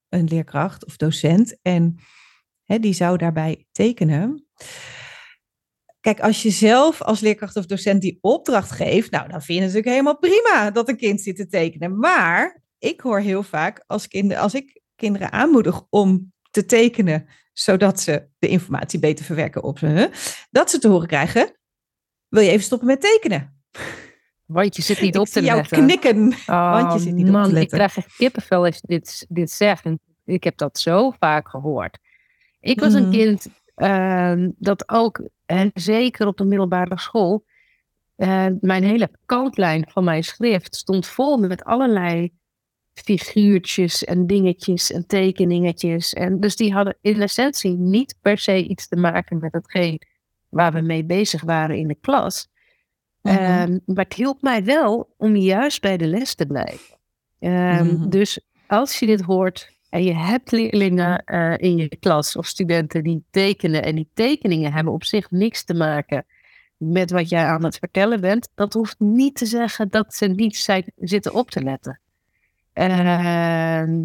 [0.08, 1.98] een leerkracht of docent en
[2.66, 4.46] die zou daarbij tekenen.
[6.02, 9.64] Kijk, als je zelf als leerkracht of docent die opdracht geeft, nou, dan vind je
[9.64, 11.98] het natuurlijk helemaal prima dat een kind zit te tekenen.
[11.98, 18.00] Maar ik hoor heel vaak als, kinder, als ik kinderen aanmoedig om te tekenen, zodat
[18.00, 20.10] ze de informatie beter verwerken op ze,
[20.50, 21.58] dat ze te horen krijgen,
[22.28, 23.62] wil je even stoppen met tekenen?
[24.46, 25.84] Want je zit niet op ik te zie jou letten.
[25.86, 26.32] knikken.
[26.46, 27.76] Oh, want je zit niet op man, te ik letten.
[27.78, 29.84] krijg echt kippenvel als je dit, dit zegt.
[30.24, 31.98] Ik heb dat zo vaak gehoord.
[32.60, 33.10] Ik was een Mhm.
[33.10, 33.46] kind
[34.56, 37.44] dat ook, en zeker op de middelbare school,
[38.16, 42.32] eh, mijn hele kantlijn van mijn schrift stond vol met allerlei
[42.94, 46.12] figuurtjes en dingetjes en tekeningetjes.
[46.12, 50.00] En dus die hadden in essentie niet per se iets te maken met hetgeen
[50.48, 52.48] waar we mee bezig waren in de klas.
[53.22, 53.36] Mhm.
[53.36, 56.98] Ehm, maar het hielp mij wel om juist bij de les te blijven.
[57.38, 58.08] Ehm, Mhm.
[58.08, 63.02] Dus als je dit hoort en je hebt leerlingen eh, in je klas of studenten
[63.02, 66.24] die tekenen en die tekeningen hebben op zich niks te maken
[66.76, 70.56] met wat jij aan het vertellen bent, dat hoeft niet te zeggen dat ze niet
[70.56, 72.00] zijn, zitten op te letten.
[72.72, 74.04] Ehm,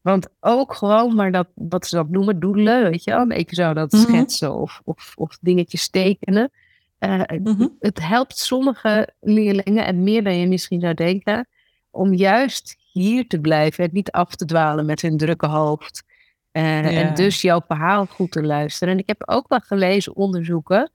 [0.00, 3.30] want ook gewoon maar dat, wat ze dat noemen, doelen, weet je wel.
[3.30, 4.02] Ik zou dat Mhm.
[4.02, 6.50] schetsen of, of, of dingetjes tekenen.
[6.98, 7.66] Eh, Mhm.
[7.80, 11.48] het helpt sommige leerlingen, en meer dan je misschien zou denken,
[11.90, 16.02] om juist hier te blijven en niet af te dwalen met hun drukke hoofd.
[16.52, 16.90] Eh, Ja.
[16.90, 18.94] En dus jouw verhaal goed te luisteren.
[18.94, 20.90] En ik heb ook wel gelezen onderzoeken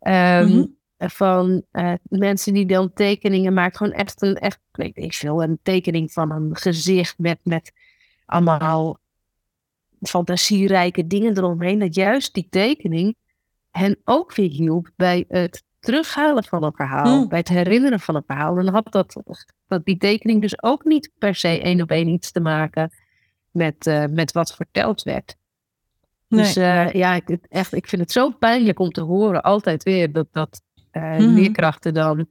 [0.00, 0.64] ehm, Mhm.
[0.98, 3.76] van eh, mensen die dan tekeningen maken.
[3.76, 7.72] Gewoon echt een, echt, weet ik veel, een tekening van een gezicht met, met
[8.26, 8.98] allemaal
[10.00, 11.78] fantasierijke dingen eromheen.
[11.78, 13.16] Dat juist die tekening
[13.70, 17.18] hen ook weer hielp bij het terughalen van een verhaal.
[17.18, 17.28] Mm.
[17.28, 18.54] Bij het herinneren van een verhaal.
[18.54, 19.22] Dan had dat,
[19.68, 22.90] dat die tekening dus ook niet per se één op één iets te maken
[23.50, 25.36] met, eh, met wat verteld werd.
[26.28, 30.12] Dus eh, ja, ik, echt, ik vind het zo pijnlijk om te horen, altijd weer,
[30.12, 31.34] dat, dat eh, Mhm.
[31.34, 32.28] leerkrachten dan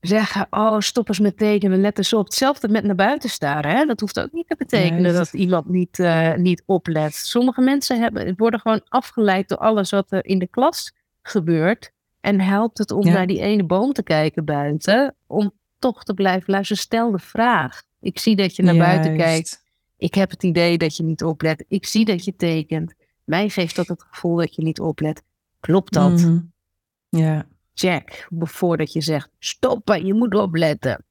[0.00, 2.24] zeggen, oh, stop eens met tekenen, let eens op.
[2.24, 3.84] Hetzelfde met naar buiten staren, hè?
[3.84, 5.16] dat hoeft ook niet te betekenen Juist.
[5.16, 5.98] dat iemand niet,
[6.36, 7.14] niet oplet.
[7.14, 10.92] Sommige mensen hebben, worden gewoon afgeleid door alles wat er in de klas
[11.28, 11.92] gebeurt.
[12.20, 13.12] En helpt het om Ja.
[13.12, 16.82] naar die ene boom te kijken buiten, om toch te blijven luisteren.
[16.82, 17.82] Stel de vraag.
[18.00, 19.62] Ik zie dat je naar buiten kijkt.
[19.96, 21.64] Ik heb het idee dat je niet oplet.
[21.68, 22.94] Ik zie dat je tekent.
[23.24, 25.22] Mij geeft dat het gevoel dat je niet oplet.
[25.60, 26.10] Klopt dat?
[26.10, 26.40] Mhm.
[27.08, 27.46] Ja.
[27.74, 28.26] Check.
[28.38, 31.04] Voordat je zegt, stoppen, je moet opletten.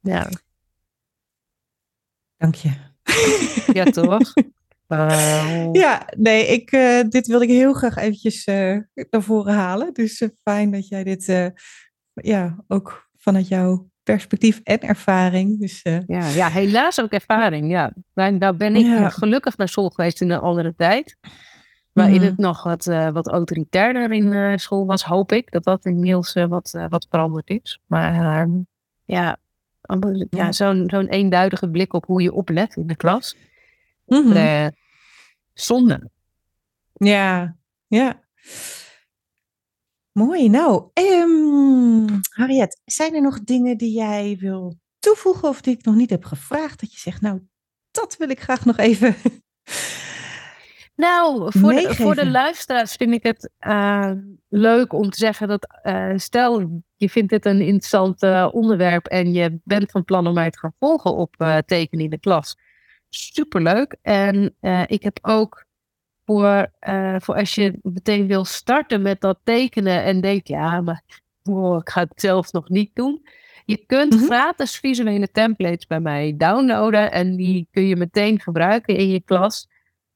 [0.00, 0.28] Ja,
[2.36, 2.72] Dank je.
[3.72, 4.32] ja toch?
[5.72, 8.76] Ja, nee, ik, eh, dit wilde ik heel graag eventjes eh,
[9.10, 9.92] naar voren halen.
[9.94, 11.52] Dus eh, fijn dat jij dit,
[12.14, 15.60] ja, ook vanuit jouw perspectief en ervaring.
[15.60, 17.70] Dus Ja, ja, helaas ook ervaring.
[17.70, 17.92] Ja.
[18.14, 19.08] Maar nou ben ik Ja.
[19.08, 21.16] gelukkig naar school geweest in een andere tijd.
[21.92, 22.24] Waarin Mhm.
[22.24, 25.50] het nog wat, wat autoritairder in school was, hoop ik.
[25.50, 27.80] Dat dat inmiddels wat, wat veranderd is.
[27.86, 28.12] Maar
[28.42, 28.48] eh,
[29.04, 29.36] ja,
[29.80, 30.26] allemaal- ja.
[30.30, 30.52] Ja.
[30.52, 33.36] zo'n zo'n eenduidige blik op hoe je oplet in de klas.
[34.06, 34.66] Eh,
[35.52, 36.10] zonde.
[36.92, 38.24] Ja, ja.
[40.12, 40.48] Mooi.
[40.48, 45.94] Nou, ehm Harriet, zijn er nog dingen die jij wil toevoegen of die ik nog
[45.94, 46.80] niet heb gevraagd?
[46.80, 47.42] Dat je zegt, nou,
[47.90, 49.14] dat wil ik graag nog even.
[50.96, 54.12] Nou, voor de, voor de luisteraars vind ik het eh,
[54.48, 59.32] leuk om te zeggen dat eh, stel je vindt dit een interessant eh, onderwerp en
[59.32, 62.56] je bent van plan om mij te gaan volgen op tekenen in de klas.
[63.08, 63.96] Superleuk.
[64.02, 65.64] En eh, ik heb ook
[66.24, 71.02] voor, eh, voor als je meteen wil starten met dat tekenen en denkt, ja, maar
[71.78, 73.26] ik ga het zelf nog niet doen.
[73.64, 74.24] Je kunt Mhm.
[74.24, 79.68] gratis visuele templates bij mij downloaden en die kun je meteen gebruiken in je klas.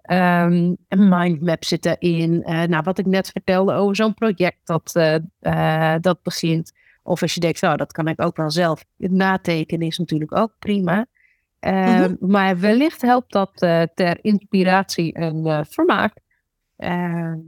[0.02, 2.42] Ehm, een mindmap zit erin.
[2.42, 4.92] Eh, nou, wat ik net vertelde over zo'n project dat,
[5.40, 6.72] eh, dat begint.
[7.02, 8.84] Of als je denkt, nou, dat kan ik ook wel zelf.
[8.98, 11.06] Het natekenen is natuurlijk ook prima.
[11.60, 16.12] Ehm, Maar wellicht helpt dat eh, ter inspiratie en eh, vermaak.
[16.76, 17.38] Ehm,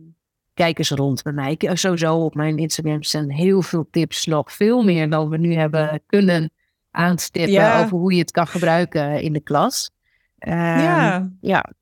[0.54, 1.52] kijk eens rond bij mij.
[1.52, 4.52] Ik- Sowieso op mijn Instagram zijn heel veel tips nog.
[4.52, 6.50] Veel meer dan we nu hebben kunnen
[6.90, 7.84] aanstippen Ja.
[7.84, 9.90] over hoe je het kan gebruiken in de klas.
[10.38, 11.30] Ehm, ja.
[11.40, 11.72] ja,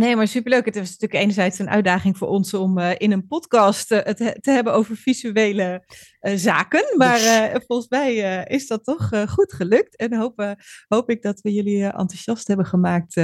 [0.00, 0.64] Nee, maar superleuk.
[0.64, 4.18] Het is natuurlijk enerzijds een uitdaging voor ons om eh, in een podcast eh, het
[4.18, 5.84] he- te hebben over visuele
[6.18, 6.96] eh, zaken.
[6.96, 7.20] Maar
[7.66, 9.96] volgens mij is dat toch goed gelukt.
[9.96, 10.54] En hoop,
[10.88, 13.14] hoop ik dat we jullie enthousiast hebben gemaakt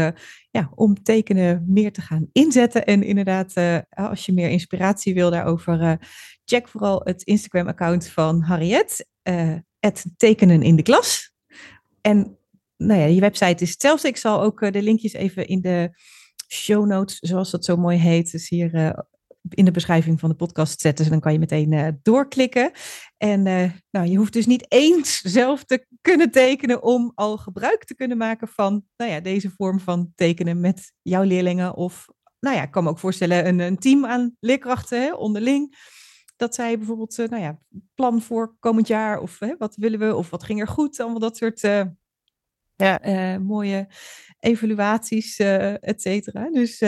[0.51, 2.85] ja, om tekenen meer te gaan inzetten.
[2.87, 3.55] En inderdaad,
[3.91, 5.99] als je meer inspiratie wil daarover,
[6.45, 9.07] check vooral het Instagram-account van Harriet.
[9.81, 11.33] het tekenen in de klas.
[12.01, 12.39] En
[12.77, 14.09] nou ja, je website is hetzelfde.
[14.09, 15.91] Ik zal ook de linkjes even in de
[16.53, 18.99] show notes, zoals dat zo mooi heet, dus hier eh,
[19.49, 21.11] in de beschrijving van de podcast zetten.
[21.11, 22.73] Dan kan je meteen eh, doorklikken.
[23.17, 27.85] En eh, nou, je hoeft dus niet eens zelf te kunnen tekenen om al gebruik
[27.85, 31.75] te kunnen maken van nou ja, deze vorm van tekenen met jouw leerlingen.
[31.75, 32.07] Of
[32.41, 35.91] nou ja, ik kan me ook voorstellen een, een team aan leerkrachten hè, onderling.
[36.37, 37.59] dat zij bijvoorbeeld, nou ja,
[37.95, 41.37] plan voor komend jaar of wat willen we of wat ging er goed, allemaal dat
[41.37, 41.61] soort
[42.83, 43.39] ja.
[43.39, 43.89] mooie
[44.41, 46.51] evaluaties, et cetera.
[46.51, 46.81] Dus,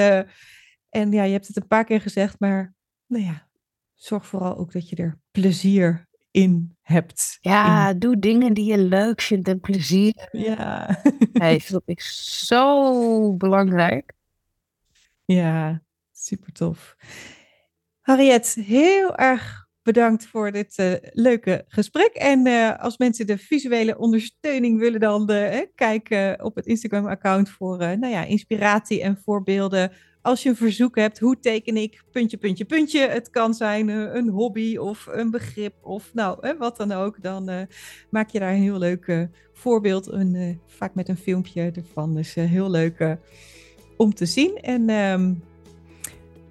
[0.88, 2.74] en ja, je hebt het een paar keer gezegd, maar
[3.06, 3.48] nou ja,
[3.94, 7.38] zorg vooral ook dat je er plezier in hebt.
[7.40, 11.00] Ja, doe dingen die je leuk vindt en plezier ja.
[11.32, 11.70] heeft.
[11.70, 14.12] Dat is zo belangrijk.
[15.24, 15.82] Ja,
[16.12, 16.96] super tof.
[18.00, 22.12] Harriet, heel erg bedankt voor dit uh, leuke gesprek.
[22.12, 27.78] En uh, als mensen de visuele ondersteuning willen, dan uh, kijk op het Instagram-account voor
[27.78, 32.64] nou ja, inspiratie en voorbeelden als je een verzoek hebt, hoe teken ik puntje, puntje,
[32.64, 33.08] puntje.
[33.08, 37.22] Het kan zijn een hobby of een begrip of nou, wat dan ook.
[37.22, 37.68] Dan
[38.10, 42.14] maak je daar een heel leuk voorbeeld, een, vaak met een filmpje ervan.
[42.14, 43.16] Dus heel leuk
[43.96, 44.56] om te zien.
[44.56, 45.42] En um,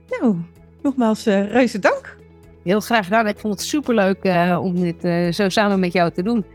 [0.10, 0.38] nou,
[0.82, 2.23] nogmaals reuze dank.
[2.64, 3.28] Heel graag gedaan.
[3.28, 4.24] Ik vond het superleuk
[4.62, 6.46] om dit zo samen met jou te doen.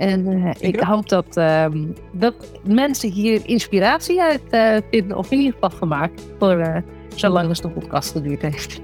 [0.00, 1.66] En uh, ik, hoop dat, uh,
[2.12, 2.34] dat
[2.64, 6.76] mensen hier inspiratie uit uh, vinden, of in ieder geval gemaakt, voor uh,
[7.14, 8.80] zolang als de podcast geduurd heeft.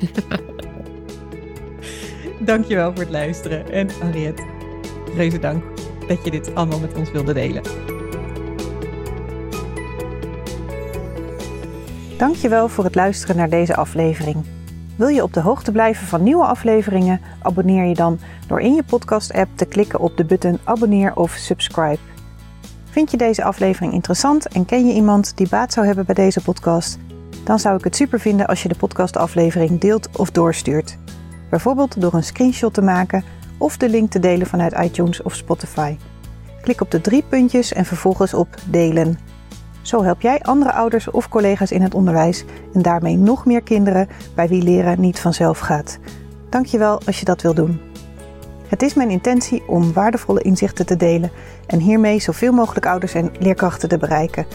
[2.40, 3.70] Dankjewel voor het luisteren.
[3.70, 4.44] En Ariette,
[5.14, 5.64] reuze dank
[6.08, 7.62] dat je dit allemaal met ons wilde delen.
[12.18, 14.55] Dankjewel voor het luisteren naar deze aflevering.
[14.96, 17.20] Wil je op de hoogte blijven van nieuwe afleveringen?
[17.42, 21.98] Abonneer je dan door in je podcast-app te klikken op de button abonneer of subscribe.
[22.84, 26.42] Vind je deze aflevering interessant en ken je iemand die baat zou hebben bij deze
[26.42, 26.98] podcast?
[27.44, 30.98] Dan zou ik het super vinden als je de podcastaflevering deelt of doorstuurt.
[31.50, 33.24] Bijvoorbeeld door een screenshot te maken
[33.58, 35.96] of de link te delen vanuit iTunes of Spotify.
[36.62, 39.18] Klik op de drie puntjes en vervolgens op delen.
[39.86, 44.08] Zo help jij andere ouders of collega's in het onderwijs en daarmee nog meer kinderen
[44.34, 45.98] bij wie leren niet vanzelf gaat.
[46.50, 47.80] Dankjewel als je dat wil doen.
[48.68, 51.30] Het is mijn intentie om waardevolle inzichten te delen
[51.66, 54.46] en hiermee zoveel mogelijk ouders en leerkrachten te bereiken.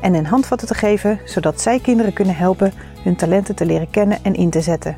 [0.00, 2.72] En een handvatten te geven zodat zij kinderen kunnen helpen
[3.02, 4.96] hun talenten te leren kennen en in te zetten.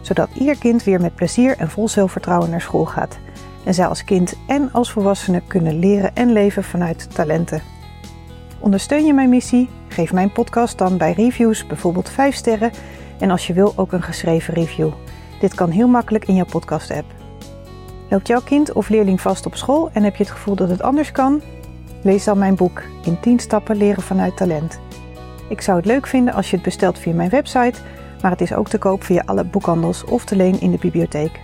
[0.00, 3.18] Zodat ieder kind weer met plezier en vol zelfvertrouwen naar school gaat.
[3.64, 7.62] En zij als kind en als volwassene kunnen leren en leven vanuit talenten.
[8.62, 9.68] Ondersteun je mijn missie?
[9.88, 12.70] Geef mijn podcast dan bij reviews bijvoorbeeld 5 sterren
[13.18, 14.90] en als je wil ook een geschreven review.
[15.40, 17.04] Dit kan heel makkelijk in jouw podcast-app.
[18.10, 20.82] Loopt jouw kind of leerling vast op school en heb je het gevoel dat het
[20.82, 21.42] anders kan?
[22.02, 24.80] Lees dan mijn boek In 10 stappen leren vanuit talent.
[25.48, 27.80] Ik zou het leuk vinden als je het bestelt via mijn website,
[28.20, 31.40] maar het is ook te koop via alle boekhandels of te leen in de bibliotheek.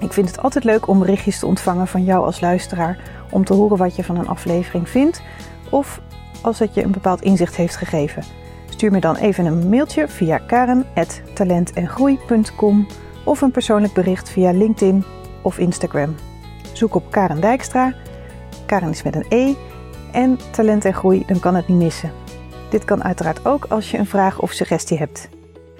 [0.00, 2.98] Ik vind het altijd leuk om berichtjes te ontvangen van jou als luisteraar
[3.30, 5.22] om te horen wat je van een aflevering vindt
[5.70, 6.00] of
[6.42, 8.22] als het je een bepaald inzicht heeft gegeven.
[8.68, 12.86] Stuur me dan even een mailtje via karen.talentengroei.com
[13.24, 15.04] of een persoonlijk bericht via LinkedIn
[15.42, 16.14] of Instagram.
[16.72, 17.94] Zoek op Karen Dijkstra.
[18.66, 19.54] Karen is met een E.
[20.12, 22.12] En talent en groei, dan kan het niet missen.
[22.70, 25.28] Dit kan uiteraard ook als je een vraag of suggestie hebt.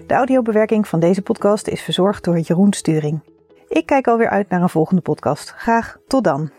[0.06, 3.20] De audiobewerking van deze podcast is verzorgd door Jeroen Sturing.
[3.68, 5.54] Ik kijk alweer uit naar een volgende podcast.
[5.56, 6.50] Graag tot dan.